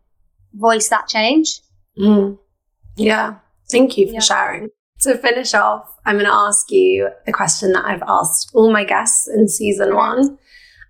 voice 0.53 0.89
that 0.89 1.07
change. 1.07 1.59
Mm. 1.97 2.37
Yeah. 2.95 3.35
Thank 3.69 3.97
you 3.97 4.07
for 4.07 4.13
yeah. 4.13 4.19
sharing. 4.19 4.69
To 5.01 5.17
finish 5.17 5.53
off, 5.53 5.97
I'm 6.05 6.15
going 6.15 6.25
to 6.25 6.33
ask 6.33 6.69
you 6.69 7.09
the 7.25 7.31
question 7.31 7.71
that 7.73 7.85
I've 7.85 8.03
asked 8.07 8.51
all 8.53 8.71
my 8.71 8.83
guests 8.83 9.27
in 9.27 9.47
season 9.47 9.95
one. 9.95 10.37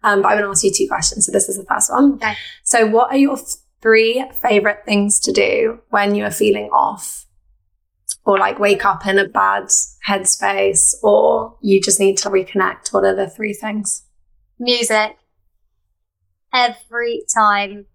Um, 0.03 0.21
but 0.21 0.29
I'm 0.29 0.37
going 0.39 0.43
to 0.43 0.49
ask 0.49 0.63
you 0.63 0.73
two 0.75 0.87
questions. 0.87 1.25
So 1.25 1.31
this 1.31 1.47
is 1.47 1.57
the 1.57 1.65
first 1.65 1.91
one. 1.91 2.13
Okay. 2.15 2.33
So 2.63 2.87
what 2.87 3.11
are 3.11 3.17
your 3.17 3.37
three 3.81 4.25
favorite 4.41 4.83
things 4.85 5.19
to 5.21 5.31
do 5.31 5.79
when 5.89 6.15
you 6.15 6.25
are 6.25 6.31
feeling 6.31 6.69
off 6.71 7.25
or 8.25 8.37
like 8.37 8.59
wake 8.59 8.85
up 8.85 9.05
in 9.05 9.17
a 9.17 9.27
bad 9.27 9.67
headspace 10.07 10.93
or 11.03 11.57
you 11.61 11.81
just 11.81 11.99
need 11.99 12.17
to 12.19 12.29
reconnect? 12.29 12.93
What 12.93 13.05
are 13.05 13.15
the 13.15 13.29
three 13.29 13.53
things? 13.53 14.03
Music. 14.59 15.17
Every 16.53 17.23
time. 17.33 17.85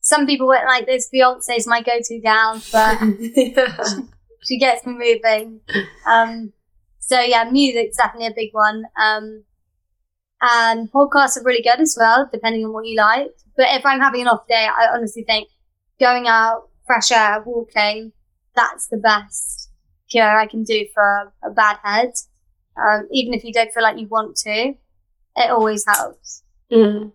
Some 0.00 0.26
people 0.26 0.48
went 0.48 0.66
like 0.66 0.86
this, 0.86 1.08
Beyonce's 1.14 1.66
my 1.66 1.80
go-to 1.80 2.18
gal, 2.18 2.60
but 2.72 2.98
she 4.42 4.58
gets 4.58 4.84
me 4.84 4.94
moving. 4.94 5.60
Um, 6.06 6.52
so 6.98 7.20
yeah, 7.20 7.44
music's 7.44 7.96
definitely 7.96 8.28
a 8.28 8.34
big 8.34 8.50
one. 8.52 8.84
Um, 9.00 9.44
and 10.40 10.90
podcasts 10.90 11.36
are 11.36 11.44
really 11.44 11.62
good 11.62 11.80
as 11.80 11.96
well, 11.98 12.28
depending 12.32 12.64
on 12.64 12.72
what 12.72 12.86
you 12.86 12.96
like. 12.96 13.28
But 13.56 13.66
if 13.70 13.86
I'm 13.86 14.00
having 14.00 14.22
an 14.22 14.28
off 14.28 14.46
day, 14.48 14.66
I 14.66 14.88
honestly 14.92 15.22
think 15.22 15.48
going 16.00 16.26
out, 16.26 16.68
fresh 16.84 17.12
air, 17.12 17.42
walking, 17.46 18.12
that's 18.54 18.88
the 18.88 18.96
best 18.96 19.70
cure 20.10 20.38
I 20.38 20.46
can 20.46 20.62
do 20.64 20.86
for 20.94 21.32
a 21.44 21.50
bad 21.50 21.78
head. 21.82 22.12
Um, 22.76 23.08
even 23.10 23.34
if 23.34 23.44
you 23.44 23.52
don't 23.52 23.72
feel 23.72 23.82
like 23.82 23.98
you 23.98 24.08
want 24.08 24.36
to, 24.36 24.74
it 25.36 25.50
always 25.50 25.84
helps. 25.86 26.42
Mm. 26.70 27.12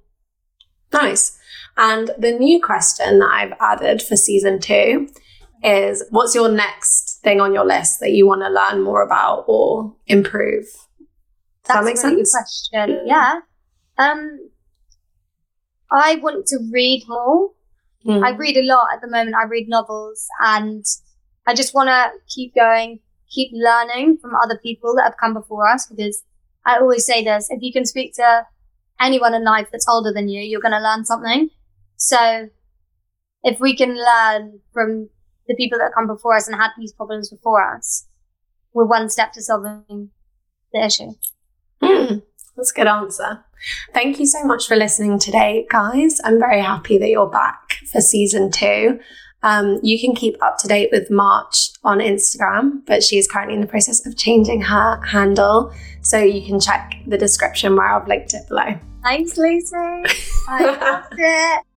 Nice. 0.94 1.38
And 1.76 2.12
the 2.18 2.32
new 2.32 2.62
question 2.62 3.20
that 3.20 3.30
I've 3.32 3.54
added 3.60 4.02
for 4.02 4.16
season 4.16 4.60
two 4.60 5.10
is 5.64 6.04
what's 6.12 6.36
your 6.36 6.50
next 6.50 7.20
thing 7.24 7.42
on 7.42 7.54
your 7.54 7.66
list 7.66 8.00
that 8.00 8.12
you 8.12 8.28
want 8.28 8.42
to 8.42 8.50
learn 8.50 8.84
more 8.84 9.02
about 9.02 9.46
or 9.48 9.96
improve? 10.06 10.66
Does 10.66 11.76
That's 11.76 11.80
that 11.80 11.86
make 11.86 11.98
a 11.98 12.08
really 12.08 12.26
sense? 12.26 12.78
good 12.78 12.86
question. 12.86 13.08
Yeah. 13.08 13.40
Um, 13.98 14.50
I 15.92 16.16
want 16.16 16.46
to 16.48 16.60
read 16.72 17.04
more. 17.08 17.52
Mm. 18.06 18.24
I 18.24 18.32
read 18.32 18.58
a 18.58 18.64
lot 18.64 18.88
at 18.94 19.02
the 19.02 19.08
moment. 19.08 19.36
I 19.36 19.46
read 19.48 19.68
novels 19.68 20.28
and 20.42 20.86
I 21.48 21.54
just 21.54 21.74
want 21.74 21.88
to 21.88 22.12
keep 22.28 22.54
going, 22.54 23.00
keep 23.30 23.52
learning 23.54 24.18
from 24.22 24.36
other 24.36 24.60
people 24.62 24.94
that 24.96 25.06
have 25.06 25.18
come 25.18 25.34
before 25.34 25.68
us 25.68 25.88
because 25.88 26.24
I 26.66 26.78
always 26.78 27.06
say 27.06 27.24
this, 27.24 27.48
if 27.50 27.62
you 27.62 27.72
can 27.72 27.86
speak 27.86 28.14
to 28.16 28.46
anyone 29.00 29.34
in 29.34 29.46
life 29.46 29.70
that's 29.72 29.88
older 29.88 30.12
than 30.12 30.28
you, 30.28 30.42
you're 30.42 30.62
going 30.62 30.74
to 30.74 30.82
learn 30.82 31.06
something. 31.06 31.50
So 31.96 32.50
if 33.44 33.60
we 33.62 33.76
can 33.76 33.98
learn 33.98 34.60
from 34.74 35.10
the 35.48 35.56
people 35.56 35.80
that 35.80 35.94
come 35.96 36.08
before 36.08 36.36
us 36.36 36.48
and 36.48 36.58
had 36.58 36.72
these 36.78 36.92
problems 36.92 37.30
before 37.30 37.76
us, 37.76 38.08
we're 38.74 38.86
one 38.86 39.10
step 39.10 39.32
to 39.34 39.42
solving 39.42 40.10
the 40.74 40.86
issue. 40.86 41.14
That's 42.58 42.72
a 42.72 42.76
good 42.76 42.88
answer. 42.88 43.46
Thank 43.94 44.20
you 44.20 44.26
so 44.26 44.44
much 44.44 44.68
for 44.68 44.76
listening 44.76 45.20
today, 45.20 45.66
guys. 45.70 46.20
I'm 46.24 46.40
very 46.40 46.60
happy 46.60 46.98
that 46.98 47.10
you're 47.10 47.30
back 47.30 47.78
for 47.92 48.02
season 48.02 48.52
two. 48.52 49.00
Um, 49.48 49.80
you 49.82 49.98
can 49.98 50.14
keep 50.14 50.36
up 50.44 50.58
to 50.58 50.68
date 50.68 50.90
with 50.92 51.10
March 51.10 51.70
on 51.86 52.00
Instagram, 52.00 52.86
but 52.86 53.02
she 53.02 53.18
is 53.18 53.30
currently 53.30 53.56
in 53.56 53.62
the 53.62 53.68
process 53.68 54.06
of 54.06 54.18
changing 54.18 54.60
her 54.60 55.00
handle. 55.06 55.74
So 56.02 56.18
you 56.18 56.46
can 56.46 56.60
check 56.60 56.96
the 57.08 57.18
description 57.18 57.78
where 57.78 57.88
I've 57.88 58.10
linked 58.10 58.34
it 58.34 58.46
below. 58.50 58.78
Thanks, 59.04 59.38
Lucy. 59.38 59.74
I 60.50 60.66
loved 60.66 61.16
it. 61.18 61.64